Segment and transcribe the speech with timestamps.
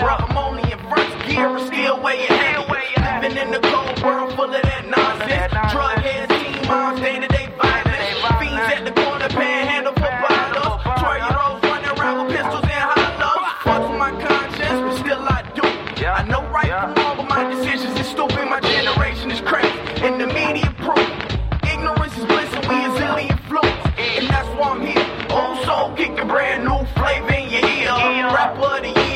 [0.00, 0.14] Bro.
[0.14, 2.48] I'm only in first gear, but still way ahead.
[3.22, 5.52] Living in the cold world full of that nonsense.
[5.72, 7.37] Drug heads, teen moms, day to day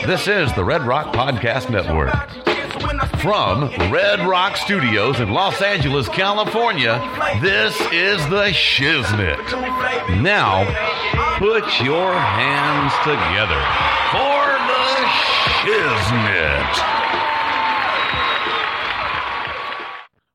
[0.06, 2.10] This is the Red Rock Podcast Network.
[3.20, 6.98] From Red Rock Studios in Los Angeles, California,
[7.40, 9.38] this is the Shiznit.
[10.20, 10.64] Now,
[11.38, 13.62] put your hands together
[14.10, 15.06] for the
[15.62, 16.82] Shiznit.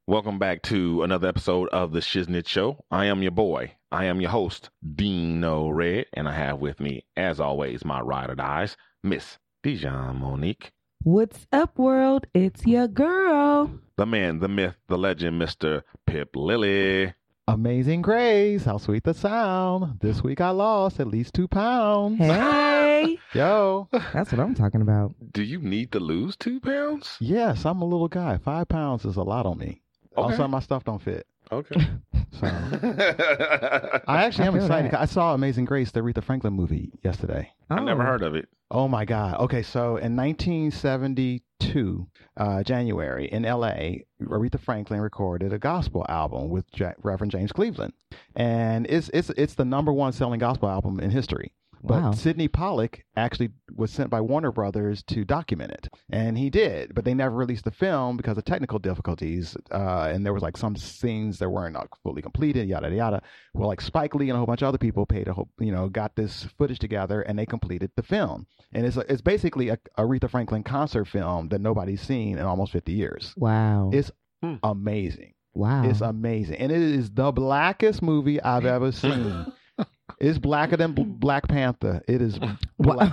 [0.08, 2.86] Welcome back to another episode of the Shiznit Show.
[2.89, 3.73] I am your boy.
[3.91, 8.30] I am your host, Dino Red, and I have with me, as always, my ride
[8.30, 10.71] or dies, Miss Dijon Monique,
[11.03, 12.25] What's up, world?
[12.33, 13.69] It's your girl.
[13.97, 15.81] the man, the myth, the legend, Mr.
[16.05, 17.13] Pip Lilly.
[17.49, 19.99] Amazing Grace, how sweet the sound.
[19.99, 22.17] This week I lost at least two pounds.
[22.19, 23.89] Hey, Yo.
[23.91, 25.13] that's what I'm talking about.
[25.33, 27.17] Do you need to lose two pounds?
[27.19, 28.38] Yes, I'm a little guy.
[28.38, 29.81] Five pounds is a lot on me.
[30.17, 30.31] Okay.
[30.31, 31.27] Also, my stuff don't fit.
[31.52, 31.76] Okay.
[32.40, 34.92] So I actually I am feel excited.
[34.92, 35.00] that.
[35.02, 37.52] I saw Amazing Grace, the Aretha Franklin movie, yesterday.
[37.70, 38.06] I never Oh.
[38.06, 38.48] heard of it.
[38.70, 39.40] Oh my God.
[39.40, 46.66] Okay, so in 1972, uh, January, in LA, Aretha Franklin recorded a gospel album with
[46.75, 47.94] Ja- Reverend James Cleveland.
[48.36, 51.53] And it's, it's, it's the number one selling gospel album in history.
[51.83, 52.11] But Wow.
[52.11, 56.93] Sydney Pollack actually was sent by Warner Brothers to document it, and he did.
[56.95, 60.57] But they never released the film because of technical difficulties, uh, and there was like
[60.57, 63.21] some scenes that weren't like, fully completed, yada yada.
[63.53, 65.71] Well, like Spike Lee and a whole bunch of other people paid a whole, you
[65.71, 68.47] know, got this footage together, and they completed the film.
[68.73, 72.71] And it's a, it's basically a Aretha Franklin concert film that nobody's seen in almost
[72.73, 73.33] 50 years.
[73.38, 73.89] Wow.
[73.94, 74.11] It's
[74.44, 74.55] Hmm.
[74.63, 75.33] amazing.
[75.55, 75.83] wow.
[75.89, 79.45] It's amazing, and it is the blackest movie I've ever seen.
[80.19, 82.01] it's blacker than Bl- Black Panther.
[82.07, 82.39] It is.
[82.79, 83.11] Black.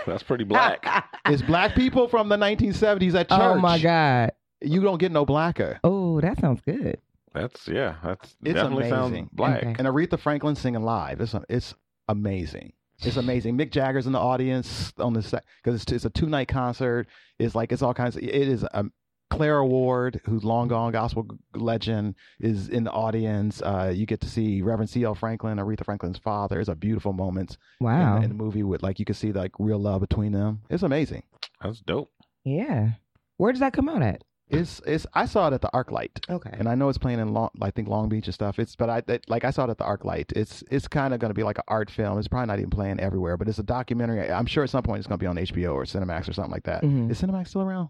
[0.06, 0.86] That's pretty black.
[1.26, 3.38] it's black people from the 1970s at church.
[3.40, 4.32] oh my God.
[4.60, 5.80] You don't get no blacker.
[5.84, 6.98] Oh, that sounds good.
[7.34, 7.96] That's yeah.
[8.02, 9.24] That's It's definitely amazing.
[9.24, 9.58] sounds black.
[9.58, 9.74] Okay.
[9.78, 11.20] And Aretha Franklin singing live.
[11.20, 11.74] It's it's
[12.08, 12.72] amazing.
[13.02, 13.58] It's amazing.
[13.58, 17.06] Mick Jagger's in the audience on the set because it's, it's a two night concert.
[17.38, 18.22] It's like it's all kinds of.
[18.22, 18.90] It is um,
[19.30, 23.60] Clara Ward, who's long gone gospel legend, is in the audience.
[23.62, 25.14] Uh, you get to see Reverend C.L.
[25.14, 26.60] Franklin, Aretha Franklin's father.
[26.60, 28.18] It's a beautiful moment Wow.
[28.18, 30.62] in, in the movie with like you can see like real love between them.
[30.70, 31.24] It's amazing.
[31.62, 32.10] That's dope.
[32.44, 32.90] yeah.
[33.38, 34.22] Where does that come out at?
[34.48, 35.06] It's it's.
[35.12, 36.30] I saw it at the ArcLight.
[36.30, 36.50] Okay.
[36.52, 38.60] and I know it's playing in Long, I think Long Beach and stuff.
[38.60, 40.32] It's but I that, like I saw it at the ArcLight.
[40.36, 42.16] It's it's kind of going to be like an art film.
[42.18, 44.30] It's probably not even playing everywhere, but it's a documentary.
[44.30, 46.52] I'm sure at some point it's going to be on HBO or Cinemax or something
[46.52, 46.82] like that.
[46.84, 47.10] Mhm.
[47.10, 47.88] Is Cinemax still around?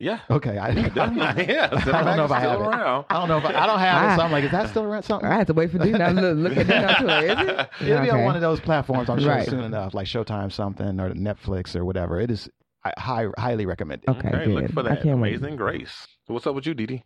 [0.00, 0.20] Yeah.
[0.30, 1.46] Okay, I, Definitely.
[1.54, 1.68] yeah.
[1.70, 3.06] I don't know if I Still have it.
[3.10, 4.16] I don't know if I, I don't have it.
[4.16, 5.02] So I'm like, is that still around?
[5.02, 5.28] Something.
[5.28, 7.26] I have to wait for Dino to look, look at Dino too.
[7.26, 7.70] Is it?
[7.86, 9.10] It'll be on one of those platforms.
[9.10, 9.46] I'm sure Right.
[9.46, 12.18] soon enough, like Showtime something or Netflix or whatever.
[12.18, 12.48] It is
[12.82, 14.08] I high, highly recommended.
[14.08, 14.54] Okay, Hey, good.
[14.54, 15.02] look for that.
[15.02, 15.36] can't wait.
[15.36, 16.06] Amazing Grace.
[16.26, 17.04] So what's up with you, Didi?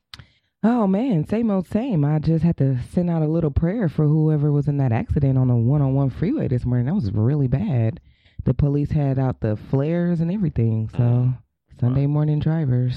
[0.63, 2.05] Oh man, same old same.
[2.05, 5.37] I just had to send out a little prayer for whoever was in that accident
[5.37, 6.87] on a one-on-one freeway this morning.
[6.87, 7.99] That was really bad.
[8.45, 10.89] The police had out the flares and everything.
[10.91, 11.39] So mm.
[11.85, 12.97] Sunday morning drivers,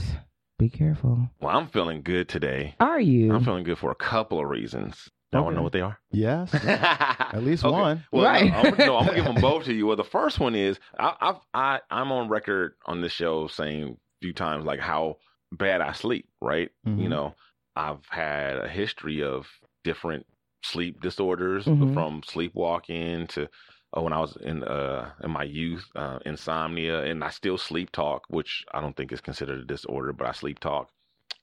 [0.57, 1.29] be careful.
[1.41, 2.73] Well, I'm feeling good today.
[2.79, 3.33] Are you?
[3.35, 5.09] I'm feeling good for a couple of reasons.
[5.33, 5.99] I want to know what they are.
[6.09, 7.77] Yes, at least Okay.
[7.77, 8.05] one.
[8.13, 8.49] Well, Right.
[8.49, 9.85] no, I'm, no, I'm gonna give them both to you.
[9.87, 13.83] Well, the first one is I, I've, I I'm on record on this show saying
[13.89, 15.17] a few times like how
[15.51, 16.29] bad I sleep.
[16.41, 16.69] Right?
[16.85, 17.09] You Mhm.
[17.09, 17.35] know,
[17.75, 19.47] I've had a history of
[19.83, 20.25] different
[20.63, 21.93] sleep disorders Mhm.
[21.93, 23.49] from sleepwalking to
[23.95, 27.91] uh, when I was in uh in my youth uh, insomnia, and I still sleep
[27.91, 30.89] talk, which I don't think is considered a disorder, but I sleep talk.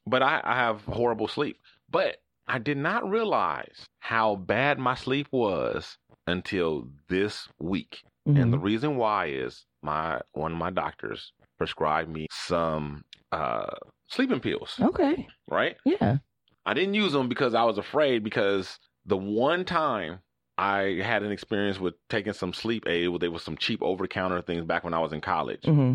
[0.07, 1.59] But I, I have horrible sleep.
[1.91, 5.97] But I did not realize how bad my sleep was
[6.27, 8.03] until this week.
[8.35, 8.63] And the Mhm.
[8.63, 13.75] reason why is my one of my doctors prescribed me some uh
[14.09, 15.29] sleeping pills, okay.
[15.49, 15.77] right?
[15.85, 16.19] Yeah.
[16.67, 20.21] I didn't use them because I was afraid because the one time
[20.57, 23.21] I had an experience with taking some sleep aid.
[23.21, 25.95] There was some cheap over the counter things back when I was in college, hmm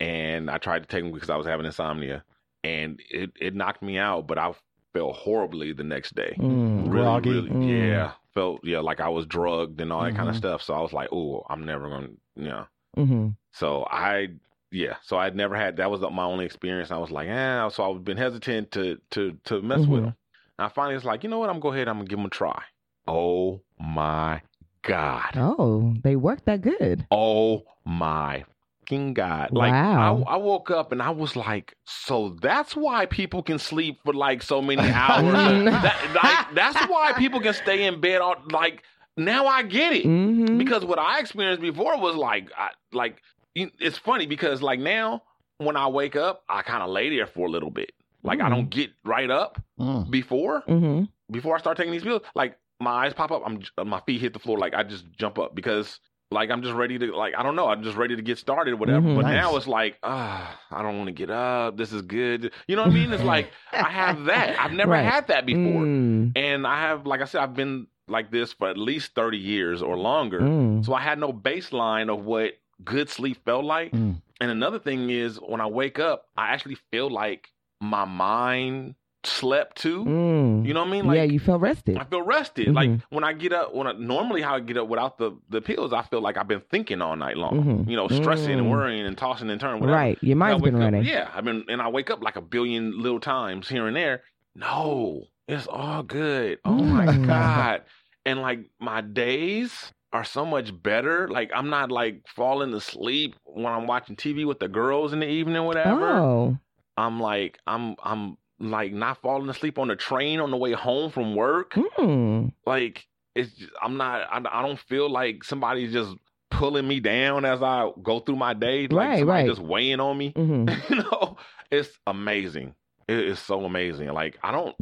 [0.00, 2.24] and I tried to take them because I was having insomnia,
[2.64, 4.26] and it it knocked me out.
[4.26, 4.52] But I
[4.92, 6.36] felt horribly the next day.
[6.38, 6.90] Mm.
[6.90, 7.30] Really, Groggy.
[7.30, 7.68] really, Mm.
[7.68, 10.62] yeah, felt yeah like I was drugged and all that kind of stuff.
[10.62, 12.66] So I was like, oh, I'm never gonna, you know.
[12.96, 14.28] hmm So I,
[14.72, 16.90] yeah, so I'd never had that was my only experience.
[16.90, 20.06] I was like, eh, so I've been hesitant to to to mess with Mhm.
[20.06, 20.16] them.
[20.58, 21.48] And I finally was like, you know what?
[21.50, 21.88] I'm gonna go ahead.
[21.88, 22.62] I'm gonna give them a try.
[23.06, 24.42] Oh my
[24.82, 25.32] god.
[25.36, 27.06] Oh, they work that good.
[27.10, 28.44] Oh my
[28.80, 29.50] fucking god.
[29.52, 30.24] Like Wow.
[30.26, 34.12] I, I woke up and I was like, so that's why people can sleep for
[34.12, 35.32] like so many hours.
[35.64, 38.82] That- like, that's why people can stay in bed all like
[39.16, 43.20] now I get it hmm because what I experienced before was like, I, like
[43.54, 45.22] it's funny because like now
[45.58, 47.92] when I wake up, I kind of lay there for a little bit.
[48.22, 48.50] Like I Mm.
[48.50, 50.10] don't get right up Mm.
[50.10, 52.22] before hmm before I start taking these pills.
[52.34, 55.38] Like my eyes pop up, I'm my feet hit the floor, like I just jump
[55.38, 56.00] up because
[56.32, 58.74] like I'm just ready to like I don't know, I'm just ready to get started,
[58.78, 59.00] whatever.
[59.08, 59.16] Mhm.
[59.16, 59.34] But Nice.
[59.42, 61.76] now it's like, ah, I don't want to get up.
[61.76, 62.52] This is good.
[62.68, 63.12] You know what I mean?
[63.12, 64.58] It's like I have that.
[64.60, 65.04] I've never Right.
[65.04, 66.32] had that before, Mm.
[66.36, 69.82] and I have, like I said, I've been like this for at least thirty years
[69.82, 70.40] or longer.
[70.40, 70.84] Mm.
[70.84, 72.52] So I had no baseline of what
[72.84, 73.92] good sleep felt like.
[73.92, 74.22] Mm.
[74.40, 77.50] And another thing is when I wake up, I actually feel like
[77.82, 78.94] my mind
[79.24, 80.04] slept too.
[80.04, 80.66] Mm.
[80.66, 81.06] You know what I mean?
[81.06, 81.98] Like yeah, you felt rested.
[81.98, 82.72] I feel rested.
[82.74, 83.02] Like Mhm.
[83.10, 85.92] when I get up, when I normally how I get up without the the pills,
[85.92, 87.62] I feel like I've been thinking all night long.
[87.84, 87.90] Mhm.
[87.90, 88.70] You know, stressing and Mm.
[88.70, 89.80] worrying and tossing and turning.
[89.80, 89.96] Whatever.
[89.98, 90.18] Right.
[90.22, 91.04] Your And mind's been up- running.
[91.04, 94.22] yeah, I've been and I wake up like a billion little times here and there.
[94.54, 96.58] No, it's all good.
[96.64, 97.26] Oh my Mm.
[97.26, 97.82] god!
[98.26, 101.28] And like my days are so much better.
[101.28, 105.28] Like I'm not like falling asleep when I'm watching TV with the girls in the
[105.28, 106.06] evening, whatever.
[106.06, 106.58] Oh.
[106.96, 111.10] I'm like I'm I'm like not falling asleep on the train on the way home
[111.10, 111.72] from work.
[111.74, 112.52] Mm.
[112.66, 116.14] Like it's just, I'm not I, I don't feel like somebody's just
[116.50, 118.86] pulling me down as I go through my day.
[118.86, 119.48] Like Right, somebody right.
[119.48, 120.30] just weighing on me.
[120.36, 121.36] hmm you know,
[121.70, 122.74] it's amazing.
[123.08, 124.08] It is so amazing.
[124.12, 124.76] Like I don't,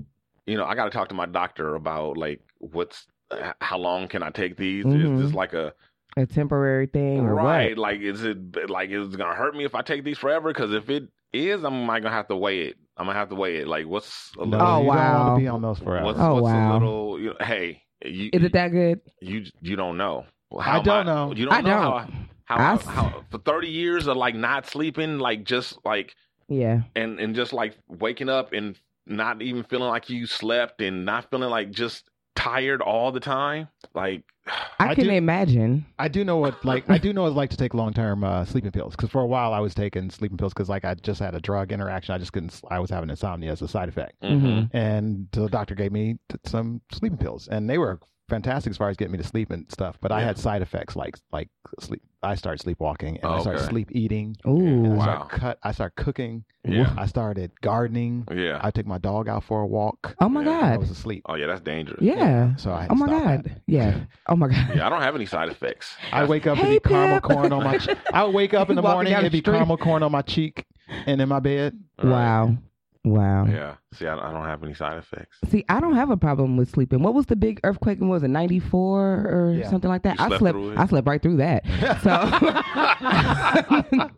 [0.47, 3.07] you know, I got to talk to my doctor about like what's
[3.61, 4.85] how long can I take these?
[4.85, 5.15] Mhm.
[5.21, 5.73] Is this like a
[6.17, 7.77] A temporary thing or right?
[7.77, 7.79] what?
[7.79, 10.49] Like is it like is it gonna hurt me if I take these forever?
[10.49, 12.77] Because if it is, I'm not gonna have to weigh it.
[12.99, 13.69] I'm gonna have to weigh it.
[13.69, 14.67] Like what's a No, little?
[14.67, 15.25] Oh, you don't wow.
[15.27, 16.05] want to be on those forever.
[16.05, 16.73] What's, Oh, what's wow.
[16.73, 17.21] a little?
[17.21, 19.01] You know, hey, you, Is it that good?
[19.21, 20.27] you you don't know.
[20.59, 21.33] I don't know.
[21.35, 21.81] You don't I know don't.
[21.81, 22.09] how
[22.45, 26.15] how, I s- how for 30 years of like not sleeping, like just like
[26.49, 26.83] Yeah.
[26.97, 31.31] and and just like waking up and not even feeling like you slept and not
[31.31, 32.09] feeling like just
[32.39, 33.69] tired all the time.
[33.95, 34.23] Like
[34.79, 35.85] I, I can do- imagine.
[35.99, 38.23] I do know what like I do know what it's like to take long term
[38.25, 40.95] uh, sleeping pills because for a while I was taking sleeping pills because like I
[40.95, 43.89] just had a drug interaction I just couldn't I was having insomnia as a side
[43.89, 44.71] effect Mhm.
[44.73, 48.89] and the doctor gave me t- some sleeping pills and they were fantastic as far
[48.89, 51.49] as getting me to sleep and stuff but I had side effects like like
[51.81, 53.69] sleep I started sleepwalking and I Oh, started okay.
[53.71, 54.85] sleep eating Ooh.
[54.85, 55.05] and I Wow.
[55.05, 56.93] started cut I started cooking Yeah.
[56.97, 58.61] I started gardening yeah.
[58.63, 61.35] I took my dog out for a walk Oh my Yeah, I was asleep oh
[61.37, 62.03] yeah, that's dangerous.
[62.03, 62.55] Yeah.
[62.57, 63.45] so I had Oh to my stop God.
[63.45, 63.63] that.
[63.67, 64.01] Yeah.
[64.29, 64.75] Oh my God.
[64.75, 65.97] Yeah, I don't have any side effects.
[66.13, 67.79] I wake up and Hey, eat caramel corn on my.
[68.13, 70.23] I would wake up in the morning down and the be caramel corn on my
[70.23, 70.65] cheek
[71.07, 71.79] and in my bed.
[72.03, 72.11] Right.
[72.11, 72.59] Wow.
[73.05, 73.47] Wow.
[73.47, 73.77] Yeah.
[73.95, 75.39] See, I, I don't have any side effects.
[75.49, 77.03] See, I don't have a problem with sleeping.
[77.03, 78.01] What was the big earthquake?
[78.01, 79.71] Was it ninety four or Yeah.
[79.71, 80.19] something like that?
[80.19, 80.79] You I slept slept.
[80.79, 81.65] I slept right through that.
[82.03, 82.11] So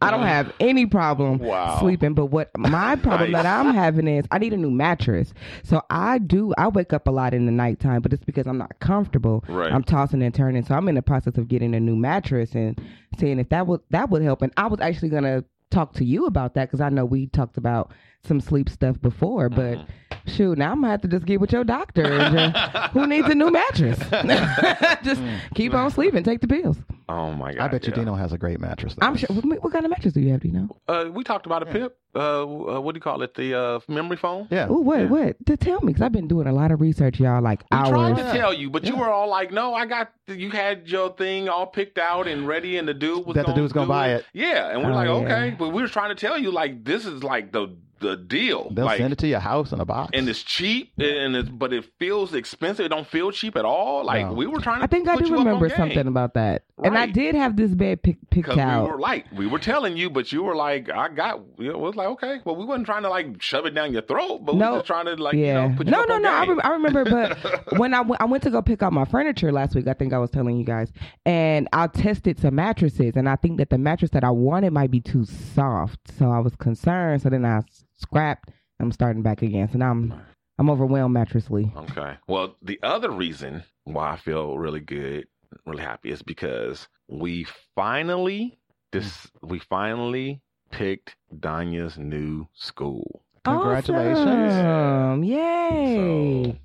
[0.00, 1.78] I don't have any problem Wow.
[1.80, 2.14] sleeping.
[2.14, 3.42] But what my problem Nice.
[3.42, 5.32] that I'm having is I need a new mattress.
[5.62, 6.52] So I do.
[6.56, 9.44] I wake up a lot in the nighttime, but it's because I'm not comfortable.
[9.48, 9.72] Right.
[9.72, 10.64] I'm tossing and turning.
[10.64, 12.80] So I'm in the process of getting a new mattress and
[13.18, 14.42] seeing if that would that would help.
[14.42, 15.44] And I was actually gonna
[15.74, 17.92] talk to you about that because I know we talked about
[18.26, 19.78] some sleep stuff before, but
[20.24, 20.30] Mm-hmm.
[20.30, 22.02] shoot, now I'm gonna have to just get with your doctor.
[22.04, 23.98] Just, who needs a new mattress?
[25.02, 25.20] just
[25.54, 26.76] keep on sleeping, take the pills.
[27.08, 27.64] Oh my god.
[27.64, 27.92] I bet you.
[27.92, 28.94] Dino has a great mattress.
[28.94, 29.06] though.
[29.06, 29.28] I'm sure.
[29.30, 30.40] What, what kind of mattress do you have?
[30.40, 30.68] Dino?
[30.88, 31.98] Uh, we talked about a pip.
[32.14, 33.34] Uh, uh, what do you call it?
[33.34, 34.48] The uh, memory foam.
[34.50, 34.68] Yeah.
[34.70, 35.00] Oh, what?
[35.00, 35.06] Yeah.
[35.08, 35.46] What?
[35.46, 37.42] To tell me, because I've been doing a lot of research, y'all.
[37.42, 38.18] Like We tried hours.
[38.18, 41.48] to tell you, but you were all like, "No, I got you had your thing
[41.50, 43.86] all picked out and ready, and the dude was That the gonna dude was gonna
[43.86, 44.24] do buy it.
[44.32, 45.14] Yeah, and we're Oh, like, yeah.
[45.44, 48.70] "Okay," but we were trying to tell you like this is like the the deal.
[48.70, 50.10] They'll like, send it to your house in a box.
[50.14, 52.86] and it's cheap, and it's but it feels expensive.
[52.86, 54.04] It don't feel cheap at all.
[54.04, 54.32] Like No.
[54.34, 54.84] we were trying to.
[54.84, 55.76] I think I do you up remember game.
[55.76, 56.64] something about that.
[56.82, 59.96] And I did have this bed pick, picked Because we were like, we were telling
[59.96, 62.64] you, but you were like, I got, you know, it was like, okay, well, we
[62.64, 64.74] wasn't trying to like shove it down your throat, but we No.
[64.74, 65.62] were trying to like, yeah.
[65.64, 66.32] you know, put you no, up no, on no.
[66.32, 66.48] I, game.
[66.58, 69.86] rem- I remember, but when I went, to go pick up my furniture last week.
[69.86, 70.92] I think I was telling you guys,
[71.24, 74.90] and I tested some mattresses, and I think that the mattress that I wanted might
[74.90, 77.22] be too soft, so I was concerned.
[77.22, 78.50] So then I s- scrapped.
[78.80, 79.68] I'm starting back again.
[79.70, 80.14] So now I'm
[80.58, 81.74] I'm overwhelmed mattressly.
[81.90, 82.16] Okay.
[82.28, 85.26] Well, the other reason why I feel really good,
[85.66, 88.58] really happy, is because we finally
[88.92, 93.22] this we finally picked Donya's new school.
[93.44, 94.54] Congratulations.
[94.54, 95.24] Awesome.
[95.24, 96.60] Yay.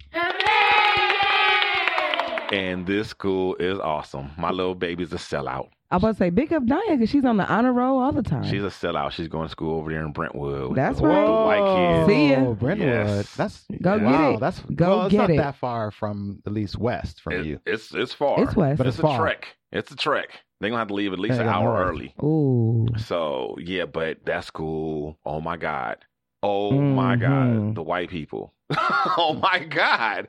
[2.51, 4.31] And this school is awesome.
[4.37, 5.69] My little baby's a sellout.
[5.91, 8.11] I was about to say, big up Donya because she's on the honor roll all
[8.11, 8.43] the time.
[8.43, 9.11] She's a sellout.
[9.11, 10.75] She's going to school over there in Brentwood.
[10.75, 11.25] That's the, with right.
[11.25, 12.07] The white kids.
[12.13, 12.35] See ya.
[12.41, 12.87] Oh, Brentwood.
[12.87, 13.35] Yes.
[13.35, 14.39] That's Go get wow, it.
[14.39, 15.37] That's Go well, it's not it.
[15.37, 17.59] that far from at least west from It- you.
[17.65, 18.43] It's it's far.
[18.43, 18.77] It's west.
[18.77, 19.15] But it's, it's far.
[19.15, 19.47] a trek.
[19.71, 20.29] It's a trek.
[20.61, 21.89] They're gonna have to leave at least an hour north.
[21.89, 22.13] early.
[22.21, 22.85] Ooh.
[22.97, 25.17] So yeah, but that's cool.
[25.25, 25.97] oh my God.
[26.41, 27.19] Oh my Mhm.
[27.19, 27.75] God.
[27.75, 28.53] The white people.
[29.17, 30.27] oh my God.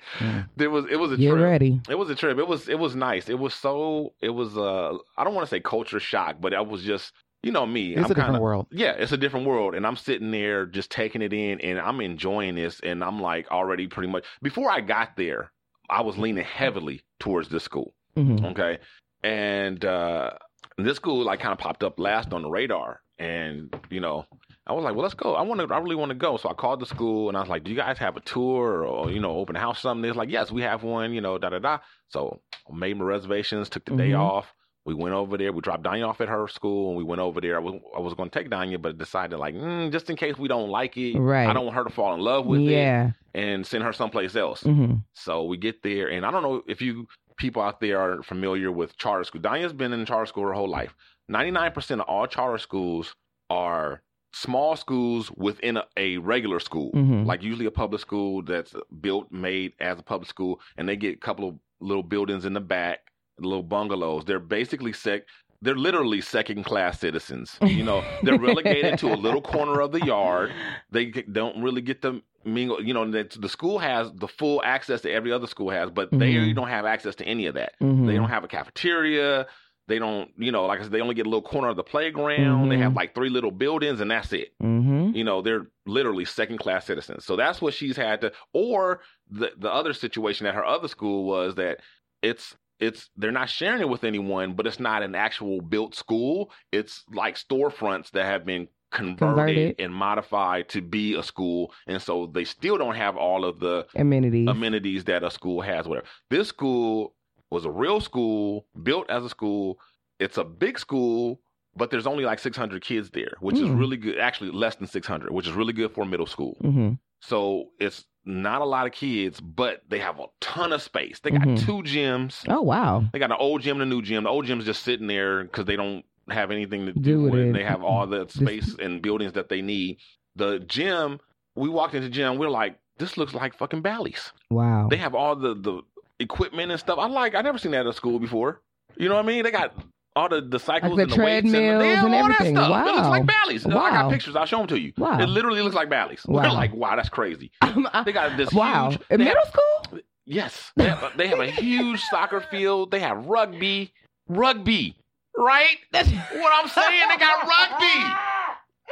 [0.56, 1.42] There was it was a Get trip.
[1.42, 1.80] ready.
[1.88, 2.38] It was a trip.
[2.38, 3.28] It was it was nice.
[3.28, 6.60] It was so it was uh I don't want to say culture shock, but I
[6.60, 7.12] was just
[7.42, 7.92] you know me.
[7.92, 8.66] It's I'm a different kinda, world.
[8.70, 9.74] Yeah, it's a different world.
[9.74, 13.50] And I'm sitting there just taking it in and I'm enjoying this and I'm like
[13.50, 15.52] already pretty much before I got there,
[15.88, 17.94] I was leaning heavily towards this school.
[18.16, 18.78] hmm Okay.
[19.22, 20.30] And uh
[20.78, 23.00] this school like kind of popped up last on the radar.
[23.18, 24.24] And, you know,
[24.70, 25.34] I was like, well, let's go.
[25.34, 26.36] I want to, I really want to go.
[26.36, 28.84] So I called the school and I was like, do you guys have a tour
[28.86, 30.08] or, you know, open house something?
[30.08, 31.78] It's like, yes, we have one, you know, da da da.
[32.08, 34.20] So I made my reservations, took the day Mhm.
[34.20, 34.54] off.
[34.86, 35.52] We went over there.
[35.52, 37.56] We dropped Donya off at her school and we went over there.
[37.56, 40.38] I was, I was going to take Donya, but decided like, mm, just in case
[40.38, 41.48] we don't like it, Right.
[41.48, 43.10] I don't want her to fall in love with it Yeah.
[43.34, 44.62] and send her someplace else.
[44.62, 47.08] hmm So we get there, and I don't know if you
[47.38, 49.40] people out there are familiar with charter school.
[49.40, 50.94] Donya's been in charter school her whole life.
[51.28, 53.14] 99% of all charter schools
[53.48, 57.26] are small schools within a, a regular school, Mhm.
[57.26, 61.14] like usually a public school that's built, made as a public school, and they get
[61.16, 63.00] a couple of little buildings in the back,
[63.38, 64.24] little bungalows.
[64.24, 65.22] They're basically sec.
[65.62, 67.58] They're literally second class citizens.
[67.62, 70.52] You know, they're relegated to a little corner of the yard.
[70.90, 72.82] They don't really get to mingle.
[72.82, 76.32] You know, the, school has the full access that every other school has, but they
[76.34, 76.54] Mhm.
[76.54, 77.72] don't have access to any of that.
[77.78, 79.46] hmm They don't have a cafeteria.
[79.90, 81.82] They don't, you know, like I said, they only get a little corner of the
[81.82, 82.68] playground.
[82.70, 82.82] They Mhm.
[82.82, 84.52] have like three little buildings, and that's it.
[84.60, 87.24] hmm You know, they're literally second class citizens.
[87.24, 88.32] So that's what she's had to.
[88.52, 91.80] Or the the other situation at her other school was that
[92.22, 96.50] it's it's they're not sharing it with anyone, but it's not an actual built school.
[96.72, 99.74] It's like storefronts that have been converted, Converted.
[99.80, 103.86] and modified to be a school, and so they still don't have all of the
[103.96, 104.48] Amenities.
[104.48, 105.86] amenities that a school has.
[105.86, 106.06] Whatever.
[106.30, 107.14] This school
[107.50, 109.78] was a real school, built as a school.
[110.18, 111.40] It's a big school,
[111.76, 113.78] but there's only like 600 kids there, which is Mm.
[113.78, 114.18] really good.
[114.18, 116.56] Actually, less than 600, which is really good for middle school.
[116.60, 116.92] hmm
[117.22, 121.20] So it's not a lot of kids, but they have a ton of space.
[121.20, 121.58] They got Mhm.
[121.58, 122.44] two gyms.
[122.48, 123.04] Oh wow.
[123.12, 124.24] They got an old gym and a new gym.
[124.24, 127.32] The old gym's just sitting there because they don't have anything to do, Do with
[127.32, 127.48] with it.
[127.48, 127.52] it.
[127.54, 129.98] They have all the space and buildings that they need.
[130.36, 131.18] The gym,
[131.56, 134.32] we walked into the gym, we're like, this looks like fucking Bally's.
[134.50, 134.88] Wow.
[134.88, 135.82] They have all the the
[136.20, 136.98] equipment and stuff.
[136.98, 137.34] I like.
[137.34, 138.60] I never seen that at a school before.
[138.96, 139.42] You know what I mean?
[139.42, 139.74] They got
[140.16, 142.54] all the the cycles the and the weights and the, treadmills and all everything.
[142.54, 142.86] that stuff.
[142.86, 143.10] It looks Wow.
[143.10, 143.66] like Bally's.
[143.66, 144.36] I got pictures.
[144.36, 144.92] I'll show them to you.
[144.98, 145.18] Wow.
[145.20, 146.24] It literally looks like Bally's.
[146.26, 146.42] Wow.
[146.42, 147.50] We're like, wow, that's crazy.
[148.04, 148.90] They got this wow.
[148.90, 149.00] huge.
[149.10, 150.00] In middle have- school?
[150.26, 152.92] Yes, they have, they have a huge soccer field.
[152.92, 153.92] They have rugby,
[154.28, 154.94] rugby,
[155.36, 155.78] right?
[155.92, 157.08] That's what I'm saying.
[157.08, 158.14] They got rugby.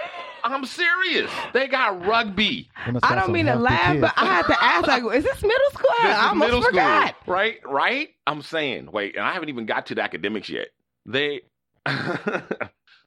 [0.53, 1.31] I'm serious.
[1.53, 2.69] They got rugby.
[2.87, 4.01] They I don't mean to laugh, kids.
[4.01, 5.91] but I had to ask, like, is this middle school?
[6.03, 7.15] This I almost middle forgot.
[7.23, 7.57] school, right?
[7.65, 8.09] Right?
[8.27, 10.69] I'm saying, wait, and I haven't even got to the academics yet.
[11.07, 11.43] They,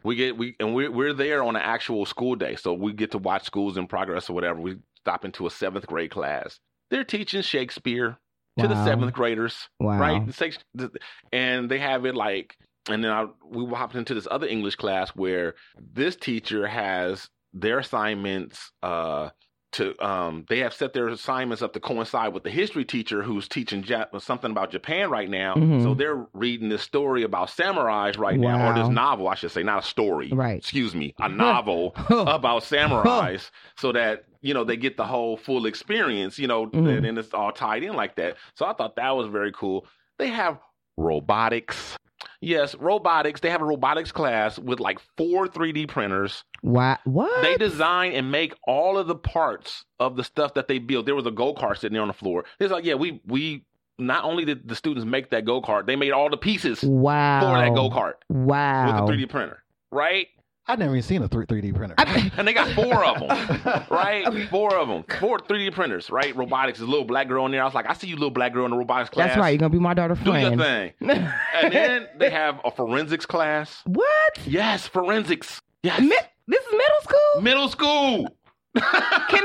[0.03, 3.11] we get we and we're we're there on an actual school day, so we get
[3.11, 4.59] to watch schools in progress or whatever.
[4.59, 6.59] We stop into a seventh grade class.
[6.89, 8.17] They're teaching Shakespeare
[8.59, 9.97] to the seventh graders, Wow.
[9.97, 10.25] right?
[10.27, 10.91] The Shakes- the-
[11.31, 12.57] And they have it like,
[12.89, 15.55] and then I, we hopped into this other English class where
[15.93, 18.71] this teacher has their assignments.
[18.81, 19.29] uh
[19.73, 23.47] to um they have set their assignments up to coincide with the history teacher who's
[23.47, 25.55] teaching Jap- something about Japan right now.
[25.55, 25.81] Mhm.
[25.83, 29.63] So they're reading this story about samurais right now, or this novel, I should say,
[29.63, 30.29] not a story.
[30.33, 30.57] Right.
[30.57, 35.65] Excuse me, a novel about samurais, so that you know they get the whole full
[35.65, 36.37] experience.
[36.37, 36.97] You know, Mhm.
[36.97, 38.35] and, and it's all tied in like that.
[38.55, 39.85] So I thought that was very cool.
[40.19, 40.59] They have
[40.97, 41.97] robotics.
[42.41, 43.39] Yes, robotics.
[43.39, 46.43] They have a robotics class with like four 3D printers.
[46.61, 46.97] Why?
[47.03, 47.43] What?
[47.43, 51.05] They design and make all of the parts of the stuff that they build.
[51.05, 52.45] There was a go kart sitting there on the floor.
[52.59, 53.63] It's like, yeah, we we
[53.99, 57.41] not only did the students make that go kart, they made all the pieces wow.
[57.41, 59.05] for that go kart Wow.
[59.07, 60.27] with a 3D printer, right?
[60.67, 61.95] I've never even seen a 3 3D printer.
[61.97, 64.47] I- And they got four of them, right?
[64.49, 66.35] Four of them, four 3D printers, right?
[66.35, 66.79] Robotics.
[66.79, 67.61] is a little black girl in there.
[67.61, 69.29] I was like, I see you, little black girl in the robotics class.
[69.29, 69.49] That's right.
[69.49, 70.93] You're gonna be my daughter's Do your friend.
[70.99, 71.09] thing.
[71.53, 73.81] And then they have a forensics class.
[73.85, 74.07] what?
[74.45, 75.61] Yes, forensics.
[75.83, 76.15] Yes, Mi-
[76.47, 77.41] this is middle school.
[77.41, 78.27] middle school.
[78.75, 78.83] Can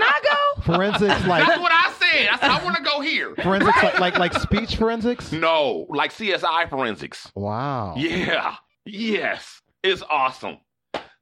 [0.03, 0.63] I go?
[0.75, 2.29] Forensics, like That's what I said.
[2.29, 3.35] I said, I want to go here.
[3.43, 5.33] Forensics, like, like like speech forensics.
[5.33, 7.31] No, like CSI forensics.
[7.35, 7.95] Wow.
[7.97, 8.55] Yeah.
[8.85, 9.63] Yes.
[9.83, 10.59] It's awesome.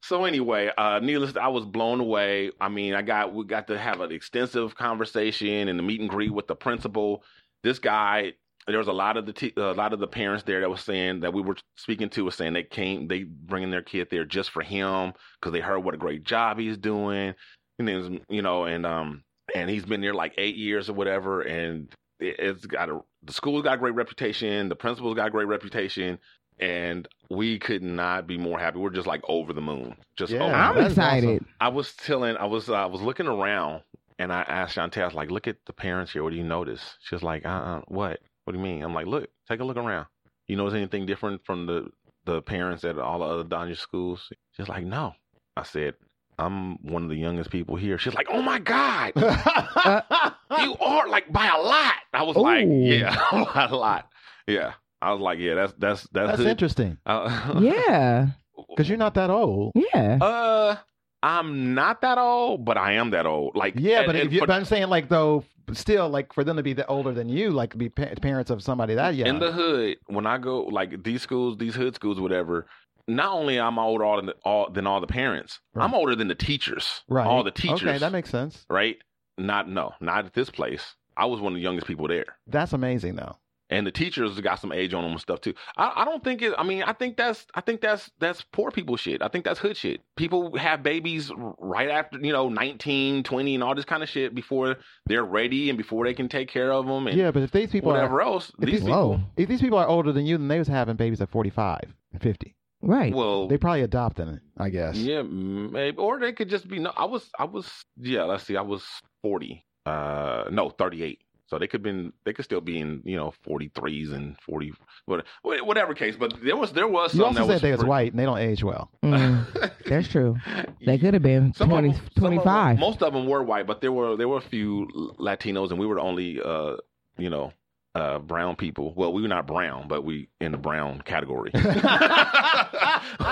[0.07, 2.51] So anyway, uh, needless, I was blown away.
[2.61, 6.11] I mean, I got we got to have an extensive conversation and the meet and
[6.11, 7.25] greet with the principal.
[7.63, 8.35] This guy,
[8.67, 10.83] there was a lot of the t- a lot of the parents there that was
[10.83, 14.27] saying that we were speaking to was saying they came, they bringing their kid there
[14.27, 17.35] just for him because they heard what a great job he's doing,
[17.79, 21.41] and then you know, and um, and he's been there like eight years or whatever,
[21.41, 25.31] and it, it's got a the school's got a great reputation, the principal's got a
[25.31, 26.19] great reputation,
[26.61, 28.79] and we could not be more happy.
[28.79, 29.97] We're just like over the moon.
[30.17, 30.45] Just Yeah.
[30.45, 30.55] over.
[30.55, 31.45] I'm That is excited.
[31.61, 33.83] I was telling, I was, I was looking around,
[34.19, 36.23] and I asked Shantae, I was like, "Look at the parents here.
[36.23, 38.21] What do you notice?" She's like, "Uh, uh what?
[38.45, 40.07] What do you mean?" I'm like, "Look, take a look around.
[40.47, 41.89] You notice anything different from the
[42.27, 45.15] the parents at all the other Donya schools?" She's like, "No."
[45.57, 45.95] I said,
[46.39, 49.13] "I'm one of the youngest people here." She's like, "Oh my god,
[50.61, 54.09] you are like by a lot." I was like, "Yeah, by a lot."
[54.47, 58.29] Yeah, I was like, "Yeah, that's that's that's, That's hood." interesting Uh, Yeah.
[58.69, 59.73] because you're not that old.
[59.75, 60.19] Yeah.
[60.21, 60.77] Uh,
[61.23, 63.57] I'm not that old, but I am that old.
[63.57, 66.33] Like, Yeah, and- but and if you, for- but I'm saying like though, still like
[66.33, 69.15] for them to be the older than you, like be pa- parents of somebody that
[69.15, 69.29] young.
[69.29, 72.67] in the hood, when I go like these schools, these hood schools, whatever.
[73.07, 75.85] Not only am I older all than all than all the parents, Right.
[75.85, 77.03] I'm older than the teachers.
[77.09, 77.83] right, all the teachers.
[77.83, 78.65] Okay, that makes sense.
[78.71, 78.97] right.
[79.37, 80.95] Not no, not at this place.
[81.17, 82.37] I was one of the youngest people there.
[82.47, 83.37] That's amazing though.
[83.71, 85.55] And the teachers got some age on them and stuff too.
[85.77, 86.53] I, I don't think it.
[86.59, 89.23] I mean, I think that's I think that's that's poor people shit.
[89.23, 90.01] I think that's hood shit.
[90.17, 94.35] People have babies right after you know 19, 20 and all this kind of shit
[94.35, 97.51] before they're ready and before they can take care of them and Yeah, but if
[97.53, 98.51] these people whatever are else.
[98.61, 99.21] if These these, people, Whoa.
[99.37, 101.81] if these people are older than you, then they was having babies at 45
[102.13, 102.55] and 50.
[102.87, 103.15] Right.
[103.15, 104.97] well, They probably adopting it, I guess.
[104.97, 106.79] yeah, maybe, or they could just be.
[106.79, 107.67] No, I was, I was,
[107.97, 108.25] yeah.
[108.25, 108.85] Let's see, I was
[109.23, 109.65] forty.
[109.87, 111.23] Uh, no, thirty-eight.
[111.47, 114.73] So they could been, they could still be in, you know, forty threes and forty,
[115.05, 116.17] what- whatever case.
[116.17, 118.13] But there was, there was You some also that said was they was pretty- white
[118.13, 118.91] and they don't age well.
[119.05, 120.37] Mm, that's true.
[120.85, 122.79] They could have been Some of 20, them- some of them- 25.
[122.79, 124.87] most of them were white, but there were there were a few
[125.19, 126.77] Latinos, and we were the only, uh,
[127.19, 127.53] you know,
[127.95, 128.93] uh, brown people.
[128.97, 131.51] Well, we were not brown, but we in the brown category.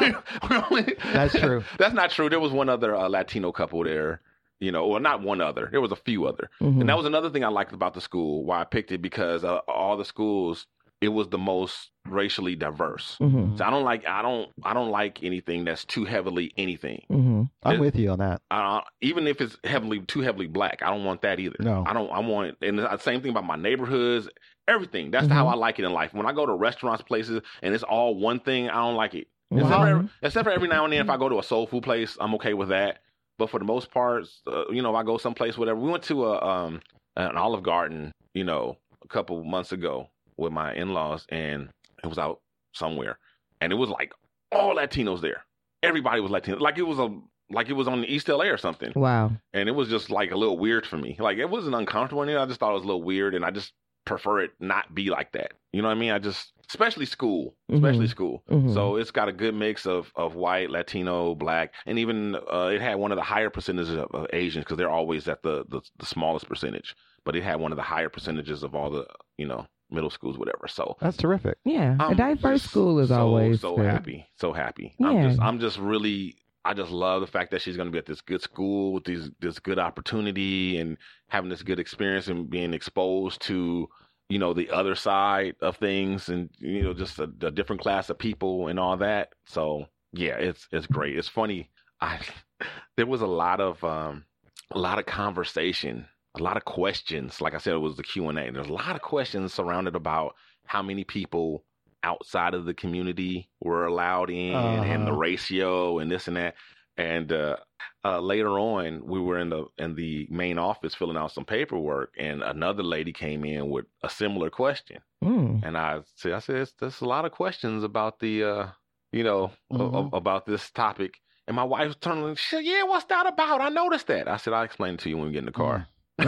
[0.01, 0.15] We-
[0.51, 1.65] we only- That's true.
[1.79, 2.29] That's not true.
[2.29, 4.21] There was one other uh, Latino couple there.
[4.63, 5.69] You know, well, not one other.
[5.71, 6.81] There was a few other, Mhm.
[6.81, 8.45] and that was another thing I liked about the school.
[8.45, 10.67] Why I picked it because uh, all the schools,
[11.01, 13.17] it was the most racially diverse.
[13.21, 13.59] Mhm.
[13.59, 17.05] So I don't like I don't I don't like anything that's too heavily anything.
[17.11, 17.51] Mhm.
[17.65, 18.41] I'm It- with you on that.
[18.53, 21.57] Uh, even if it's heavily too heavily black, I don't want that either.
[21.59, 21.83] No.
[21.85, 22.11] I don't.
[22.13, 24.29] I want and the same thing about my neighborhoods.
[24.69, 25.11] Everything.
[25.11, 26.15] That's how I like it in life.
[26.15, 29.27] When I go to restaurants, places, and it's all one thing, I don't like it.
[29.51, 31.67] Except, for every, except for every now and then, if I go to a soul
[31.67, 33.01] food place, I'm okay with that.
[33.39, 35.79] But for the most part, uh, you know, I go someplace, whatever.
[35.81, 36.81] We went to a um
[37.17, 41.69] an Olive Garden, you know, a couple months ago with my in laws, and
[42.03, 42.41] it was out
[42.73, 43.19] somewhere,
[43.61, 44.13] and it was like
[44.51, 45.45] all Latinos there.
[45.83, 47.09] Everybody was Latino, like it was a
[47.51, 49.33] like it was on East LA or something, Wow.
[49.53, 51.17] and it was just like a little weird for me.
[51.19, 52.23] Like it wasn't uncomfortable.
[52.23, 53.73] I just thought it was a little weird, and I just
[54.05, 55.53] prefer it not be like that.
[55.73, 56.11] You know what I mean?
[56.13, 58.11] I just, especially school, especially Mhm.
[58.11, 58.43] school.
[58.51, 58.75] Mhm.
[58.75, 62.81] So it's got a good mix of of white, Latino, black, and even uh, it
[62.81, 65.81] had one of the higher percentages of, of Asians because they're always at the, the
[65.99, 66.95] the smallest percentage.
[67.25, 69.07] But it had one of the higher percentages of all the
[69.39, 70.67] you know middle schools, whatever.
[70.69, 71.59] So That's terrific.
[71.65, 71.97] Yeah.
[72.01, 73.85] a I'm diverse school is so, always so good.
[73.87, 74.95] happy, so happy.
[75.01, 75.29] I'm Yeah.
[75.29, 78.07] just I'm just really I just love the fact that she's going to be at
[78.07, 80.97] this good school with these this good opportunity and
[81.29, 83.89] having this good experience and being exposed to
[84.29, 88.11] you know the other side of things and you know just a, a different class
[88.11, 89.31] of people and all that.
[89.47, 91.19] So yeah, it's it's great.
[91.19, 91.71] It's funny.
[92.01, 92.21] I
[92.97, 94.25] there was a lot of um
[94.71, 96.07] a lot of conversation,
[96.39, 97.41] a lot of questions.
[97.41, 98.53] Like I said, it was the Q and A.
[98.53, 101.65] There's a lot of questions surrounded about how many people
[102.05, 105.21] outside of the community were allowed in and the Uh-huh.
[105.21, 106.55] ratio and this and that.
[106.97, 107.57] And uh,
[108.05, 112.13] uh, later on, we were in the in the main office filling out some paperwork,
[112.19, 114.99] and another lady came in with a similar question.
[115.25, 115.63] Mm.
[115.65, 118.67] And I said, I said, "There's- a lot of questions about the, uh,
[119.11, 120.13] you know, a- Mhm.
[120.13, 121.19] a- about this topic.
[121.49, 123.61] And my wife turned and she said, yeah, what's that about?
[123.61, 124.29] I noticed that.
[124.29, 125.79] I said, I'll explain it to you when we get in the car.
[125.79, 125.87] Mm.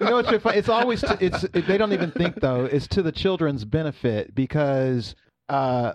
[0.00, 0.58] You know what's so funny?
[0.58, 2.64] It's always to, it's it, they don't even think though.
[2.64, 5.14] It's to the children's benefit because
[5.48, 5.92] uh,